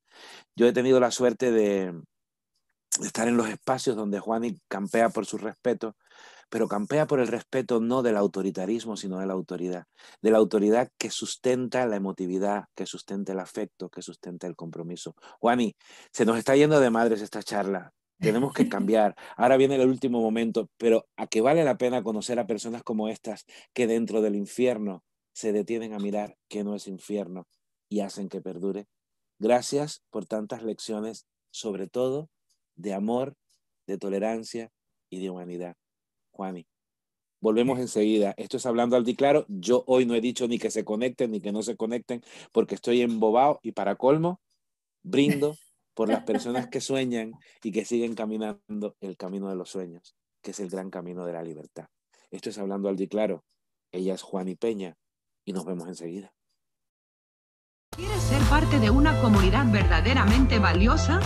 [0.56, 1.94] Yo he tenido la suerte de,
[3.02, 5.96] estar en los espacios donde Juani campea por su respeto,
[6.54, 9.88] pero campea por el respeto no del autoritarismo, sino de la autoridad,
[10.22, 15.16] de la autoridad que sustenta la emotividad, que sustenta el afecto, que sustenta el compromiso.
[15.40, 15.74] Juani,
[16.12, 17.92] se nos está yendo de madres esta charla.
[18.20, 19.16] Tenemos que cambiar.
[19.36, 23.08] Ahora viene el último momento, pero a que vale la pena conocer a personas como
[23.08, 25.02] estas que dentro del infierno
[25.32, 27.48] se detienen a mirar que no es infierno
[27.88, 28.86] y hacen que perdure.
[29.40, 32.30] Gracias por tantas lecciones, sobre todo
[32.76, 33.34] de amor,
[33.88, 34.70] de tolerancia
[35.10, 35.74] y de humanidad.
[36.34, 36.66] Juani,
[37.40, 38.34] volvemos enseguida.
[38.36, 39.46] Esto es Hablando al Claro.
[39.48, 42.22] Yo hoy no he dicho ni que se conecten ni que no se conecten
[42.52, 44.40] porque estoy embobado y para colmo,
[45.02, 45.56] brindo
[45.94, 50.50] por las personas que sueñan y que siguen caminando el camino de los sueños, que
[50.50, 51.86] es el gran camino de la libertad.
[52.30, 53.44] Esto es Hablando al Claro.
[53.92, 54.96] Ella es Juani Peña
[55.44, 56.34] y nos vemos enseguida.
[57.96, 61.20] ¿Quieres ser parte de una comunidad verdaderamente valiosa?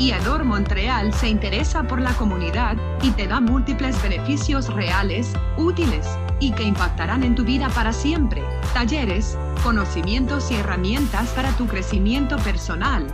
[0.00, 6.06] IADOR Montreal se interesa por la comunidad y te da múltiples beneficios reales, útiles
[6.38, 8.44] y que impactarán en tu vida para siempre.
[8.72, 13.08] Talleres, conocimientos y herramientas para tu crecimiento personal.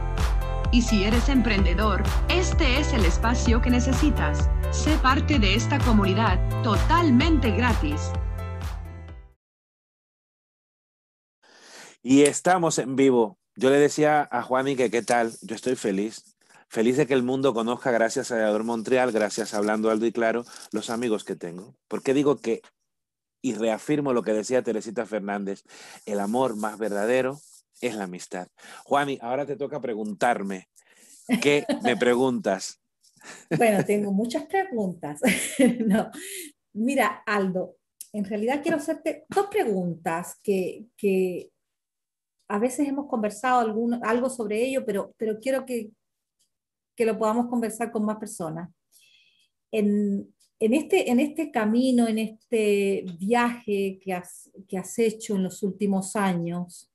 [0.73, 4.51] Y si eres emprendedor, este es el espacio que necesitas.
[4.71, 8.13] Sé parte de esta comunidad totalmente gratis.
[12.03, 13.39] Y estamos en vivo.
[13.57, 16.34] Yo le decía a Juani que qué tal, yo estoy feliz.
[16.75, 20.13] Feliz de que el mundo conozca, gracias a Ador Montreal, gracias a Hablando Aldo y
[20.13, 21.77] Claro, los amigos que tengo.
[21.87, 22.63] Porque digo que,
[23.41, 25.63] y reafirmo lo que decía Teresita Fernández,
[26.05, 27.39] el amor más verdadero
[27.81, 28.49] es la amistad.
[28.87, 30.69] Juani, ahora te toca preguntarme.
[31.41, 32.81] ¿Qué me preguntas?
[33.57, 35.21] Bueno, tengo muchas preguntas.
[35.87, 36.11] no.
[36.73, 37.77] Mira, Aldo,
[38.13, 41.53] en realidad quiero hacerte dos preguntas que, que
[42.49, 43.61] a veces hemos conversado
[44.03, 45.93] algo sobre ello, pero, pero quiero que,
[46.95, 48.71] que lo podamos conversar con más personas.
[49.71, 55.43] En, en, este, en este camino, en este viaje que has, que has hecho en
[55.43, 56.91] los últimos años,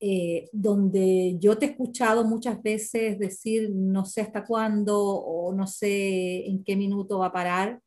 [0.00, 5.66] eh, donde yo te he escuchado muchas veces decir no sé hasta cuándo o no
[5.66, 7.80] sé en qué minuto va a parar,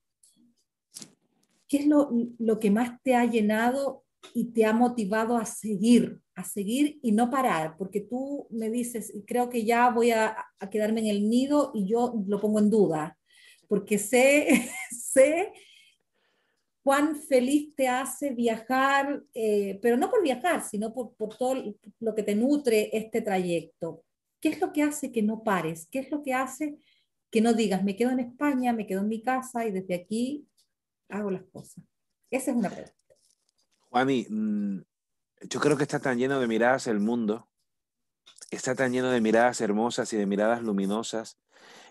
[1.69, 4.03] ¿qué es lo, lo que más te ha llenado
[4.33, 9.13] y te ha motivado a seguir, a seguir y no parar, porque tú me dices,
[9.25, 10.35] creo que ya voy a,
[10.69, 13.17] quedarme en el nido y yo lo pongo en duda,
[13.67, 15.51] porque sé, sé
[16.83, 22.15] cuán feliz te hace viajar, eh, pero no por viajar, sino por, por todo lo
[22.15, 24.03] que te nutre este trayecto.
[24.39, 25.87] ¿Qué es lo que hace que no pares?
[25.91, 26.77] ¿Qué es lo que hace
[27.29, 30.47] que no digas, me quedo en España, me quedo en mi casa y desde aquí
[31.09, 31.83] hago las cosas?
[32.29, 32.95] Esa es una pregunta.
[33.89, 34.81] Juani, mm,
[35.49, 37.47] yo creo que está tan lleno de miradas el mundo,
[38.49, 41.37] está tan lleno de miradas hermosas y de miradas luminosas,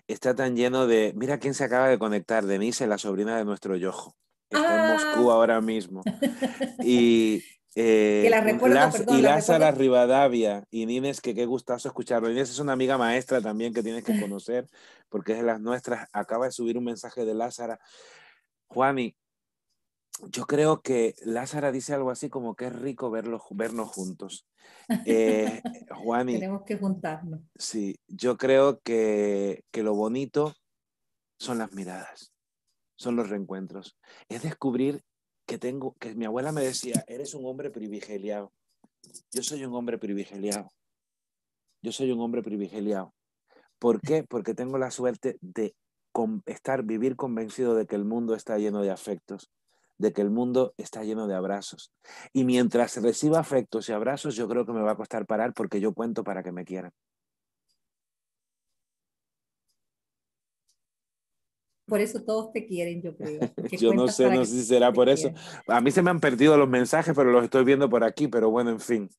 [0.07, 3.75] está tan lleno de, mira quién se acaba de conectar, Denise, la sobrina de nuestro
[3.75, 4.15] Yojo.
[4.49, 5.35] Está en Moscú ah.
[5.35, 6.03] ahora mismo.
[6.83, 7.43] Y,
[7.75, 8.29] eh,
[9.07, 12.29] y Lázara Rivadavia y Inés, que qué gustazo escucharlo.
[12.29, 14.67] Inés es una amiga maestra también que tienes que conocer
[15.09, 16.09] porque es de las nuestras.
[16.11, 17.79] Acaba de subir un mensaje de Lázara.
[18.67, 19.15] Juani,
[20.29, 24.47] yo creo que Lázara dice algo así como que es rico verlos, vernos juntos.
[25.05, 26.33] Eh, Juani.
[26.33, 27.41] Tenemos que juntarnos.
[27.55, 30.53] Sí, yo creo que, que lo bonito
[31.39, 32.33] son las miradas,
[32.95, 33.97] son los reencuentros.
[34.29, 35.03] Es descubrir
[35.47, 38.51] que tengo, que mi abuela me decía, eres un hombre privilegiado.
[39.31, 40.69] Yo soy un hombre privilegiado.
[41.81, 43.13] Yo soy un hombre privilegiado.
[43.79, 44.23] ¿Por qué?
[44.23, 45.75] Porque tengo la suerte de
[46.45, 49.49] estar, vivir convencido de que el mundo está lleno de afectos
[50.01, 51.91] de que el mundo está lleno de abrazos.
[52.33, 55.79] Y mientras reciba afectos y abrazos, yo creo que me va a costar parar porque
[55.79, 56.91] yo cuento para que me quieran.
[61.91, 63.41] por eso todos te quieren, yo creo.
[63.77, 65.29] yo no sé, no sé si será por eso.
[65.67, 68.49] A mí se me han perdido los mensajes, pero los estoy viendo por aquí, pero
[68.49, 69.09] bueno, en fin.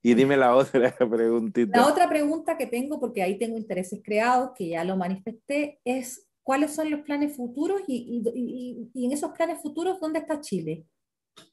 [0.00, 1.80] Y dime la otra preguntita.
[1.80, 6.28] La otra pregunta que tengo, porque ahí tengo intereses creados, que ya lo manifesté, es
[6.42, 10.86] cuáles son los planes futuros y, y, y, en esos planes futuros, ¿dónde está Chile?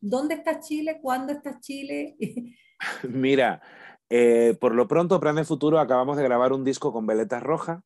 [0.02, 1.00] ¿Dónde está Chile?
[1.02, 2.18] ¿Cuándo está Chile?
[3.10, 3.62] Mira,
[4.10, 7.84] eh, por lo pronto, planes futuros, acabamos de grabar un disco con Veletas Roja.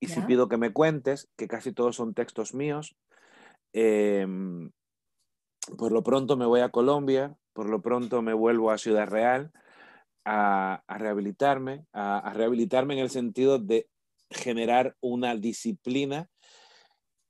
[0.00, 2.96] Y si pido que me cuentes, que casi todos son textos míos,
[3.72, 4.72] em,
[5.78, 9.52] por lo pronto me voy a Colombia, por lo pronto me vuelvo a Ciudad Real
[10.24, 13.88] a, rehabilitarme, a, rehabilitarme en el sentido de
[14.32, 16.28] generar una disciplina.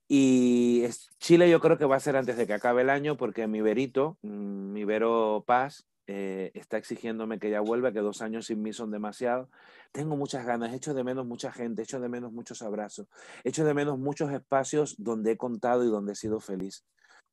[0.08, 0.84] Y
[1.18, 3.60] Chile yo creo que va a ser antes de que acabe el año porque mi
[3.60, 8.60] Verito, mm, mi Vero Paz, eh, está exigiéndome que ya vuelva, que dos años sin
[8.60, 9.48] mí son demasiado.
[9.92, 13.06] Tengo muchas ganas, echo de menos mucha gente, echo de menos muchos abrazos,
[13.44, 16.84] echo de menos muchos espacios donde he contado y donde he sido feliz.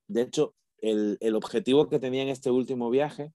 [0.08, 3.34] De hecho, el, el objetivo que tenía en este último viaje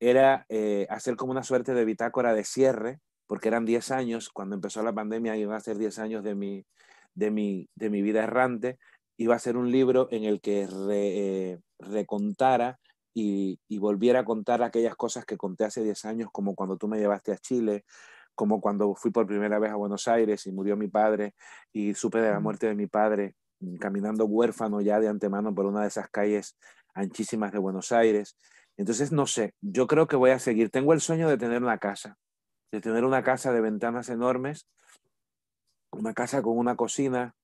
[0.00, 3.00] era eh, hacer como una suerte de bitácora de cierre,
[3.32, 6.66] porque eran 10 años, cuando empezó la pandemia iban a ser 10 años de mi,
[7.14, 8.78] de mi, de mi vida errante,
[9.16, 12.78] iba a ser un libro en el que re, eh, recontara
[13.14, 16.88] y, y, volviera a contar aquellas cosas que conté hace 10 años, como cuando tú
[16.88, 17.86] me llevaste a Chile,
[18.34, 21.34] como cuando fui por primera vez a Buenos Aires y murió mi padre
[21.72, 25.64] y supe de la muerte de mi padre mm, caminando huérfano ya de antemano por
[25.64, 26.58] una de esas calles
[26.92, 28.36] anchísimas de Buenos Aires.
[28.76, 30.68] Entonces, no sé, yo creo que voy a seguir.
[30.68, 32.18] Tengo el sueño de tener una casa,
[32.72, 34.66] de tener una casa de ventanas enormes,
[35.92, 37.36] una casa con una cocina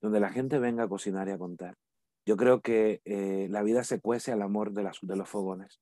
[0.00, 1.76] donde la gente venga a cocinar y a contar.
[2.26, 5.80] Yo creo que eh, la vida se cuece al amor de, de los fogones,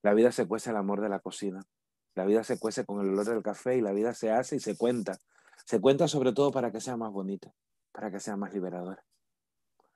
[0.00, 1.66] la vida se cuece al amor de la cocina,
[2.14, 4.60] la vida se cuece con el olor del café y la vida se hace y
[4.60, 5.18] se cuenta.
[5.66, 7.52] Se cuenta sobre todo para que sea más bonita,
[7.90, 9.04] para que sea más liberadora.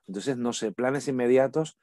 [0.07, 1.77] Entonces, no sé, planes inmediatos,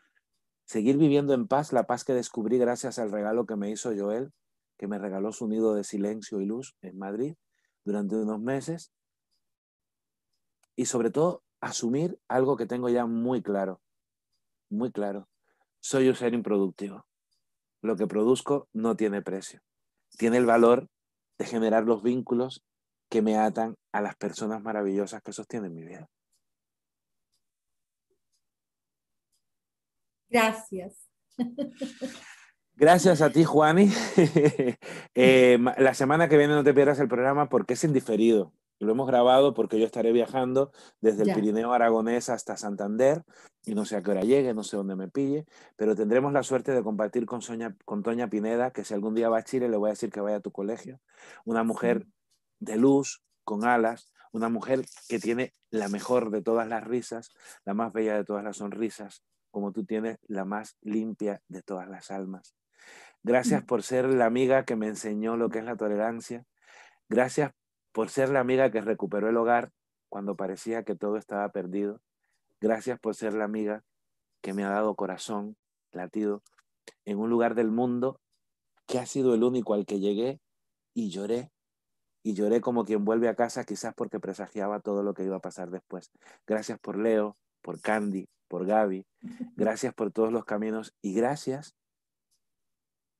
[0.64, 4.32] seguir viviendo en paz, la paz que descubrí gracias al regalo que me hizo Joel,
[4.78, 7.34] que me regaló su nido de silencio y luz en Madrid
[7.84, 8.92] durante unos meses.
[10.74, 13.80] Y sobre todo, asumir algo que tengo ya muy claro,
[14.68, 15.28] muy claro.
[15.80, 17.06] Soy un ser improductivo.
[17.82, 19.62] Lo que produzco no tiene precio
[20.16, 20.88] tiene el valor
[21.38, 22.64] de generar los vínculos
[23.08, 26.08] que me atan a las personas maravillosas que sostienen mi vida.
[30.28, 31.08] Gracias.
[32.78, 33.90] Gracias a ti, Juani.
[35.18, 38.52] Eh, la semana que viene no te pierdas el programa porque es indiferido.
[38.78, 43.24] Lo hemos grabado porque yo estaré viajando desde el Pirineo Aragonés hasta Santander
[43.64, 45.46] y no sé a qué hora llegue, no sé dónde me pille,
[45.76, 49.30] pero tendremos la suerte de compartir con, Soña, con Toña Pineda, que si algún día
[49.30, 51.00] va a Chile le voy a decir que vaya a tu colegio.
[51.46, 52.06] Una mujer
[52.60, 57.30] de luz, con alas, una mujer que tiene la mejor de todas las risas,
[57.64, 61.88] la más bella de todas las sonrisas, como tú tienes la más limpia de todas
[61.88, 62.54] las almas.
[63.26, 66.46] Gracias por ser la amiga que me enseñó lo que es la tolerancia.
[67.08, 67.50] Gracias
[67.90, 69.72] por ser la amiga que recuperó el hogar
[70.08, 72.00] cuando parecía que todo estaba perdido.
[72.60, 73.82] Gracias por ser la amiga
[74.42, 75.56] que me ha dado corazón,
[75.90, 76.44] latido,
[77.04, 78.20] en un lugar del mundo
[78.86, 80.38] que ha sido el único al que llegué
[80.94, 81.50] y lloré.
[82.22, 85.40] Y lloré como quien vuelve a casa quizás porque presagiaba todo lo que iba a
[85.40, 86.12] pasar después.
[86.46, 89.04] Gracias por Leo, por Candy, por Gaby.
[89.56, 91.74] Gracias por todos los caminos y gracias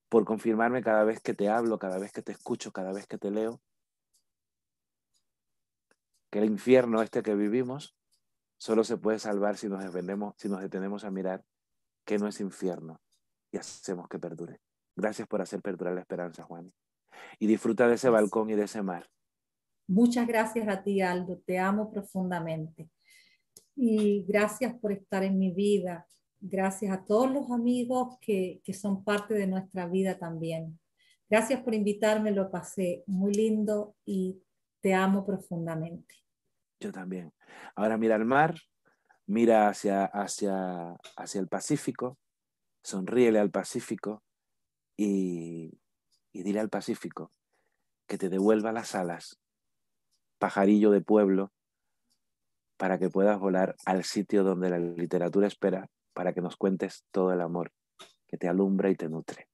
[0.09, 3.17] por confirmarme cada vez que te hablo, cada vez que te escucho, cada vez que
[3.17, 3.61] te leo,
[6.29, 7.95] que el infierno este que vivimos
[8.57, 9.83] solo se puede salvar si nos,
[10.37, 11.43] si nos detenemos a mirar
[12.05, 13.01] que no es infierno
[13.51, 14.61] y hacemos que perdure.
[14.95, 16.73] Gracias por hacer perdurar la esperanza, Juan.
[17.39, 19.07] Y disfruta de ese balcón y de ese mar.
[19.87, 21.39] Muchas gracias a ti, Aldo.
[21.45, 22.89] Te amo profundamente.
[23.75, 26.07] Y gracias por estar en mi vida.
[26.39, 30.79] Gracias a todos los amigos que, que son parte de nuestra vida también.
[31.29, 34.41] Gracias por invitarme, lo pasé muy lindo y
[34.81, 36.15] te amo profundamente.
[36.79, 37.33] Yo también.
[37.75, 38.55] Ahora mira al mar,
[39.25, 42.17] mira hacia, hacia, hacia el Pacífico,
[42.83, 44.23] sonríele al Pacífico
[44.95, 45.79] y,
[46.31, 47.31] y dile al Pacífico
[48.07, 49.39] que te devuelva las alas,
[50.39, 51.51] pajarillo de pueblo,
[52.77, 57.31] para que puedas volar al sitio donde la literatura espera, para que nos cuentes todo
[57.31, 57.71] el amor
[58.25, 59.47] que te alumbra y te nutre.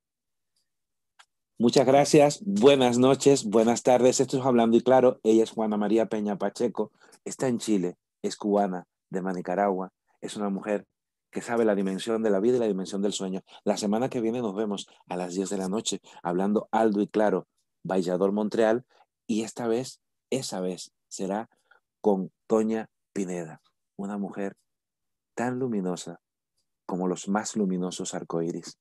[1.59, 4.21] Muchas gracias, buenas noches, buenas tardes.
[4.21, 5.19] Esto es Hablando y Claro.
[5.23, 6.93] Ella es Juana María Peña Pacheco,
[7.25, 9.91] está en Chile, es cubana, de Manicaragua,
[10.21, 10.85] es una mujer
[11.31, 13.41] que sabe la dimensión de la vida y la dimensión del sueño.
[13.65, 17.07] La semana que viene nos vemos a las 10 de la noche hablando Aldo y
[17.07, 17.45] Claro,
[17.83, 18.85] Vallador Montreal,
[19.27, 19.99] y esta vez,
[20.29, 21.49] esa vez, será
[21.99, 23.61] con Toña Pineda.
[23.97, 24.55] una mujer
[25.35, 26.22] tan luminosa
[26.85, 28.77] como los más luminosos arcoíris,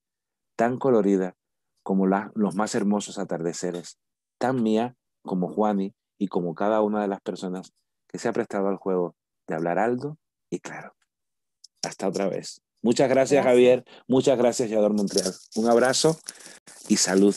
[0.57, 1.37] tan colorida
[1.83, 3.99] como los más hermosos atardeceres,
[4.39, 7.73] tan mía como Juani y como cada una de las personas
[8.09, 9.17] que se ha prestado al juego
[9.49, 10.19] de hablar alto
[10.51, 10.95] y claro.
[11.83, 12.63] Hasta otra vez.
[12.83, 13.85] Muchas gracias, Javier.
[14.07, 15.33] Muchas gracias, Yador Montreal.
[15.57, 16.19] Un abrazo
[16.89, 17.35] y salud.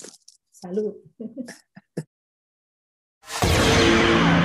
[0.51, 0.95] Salud.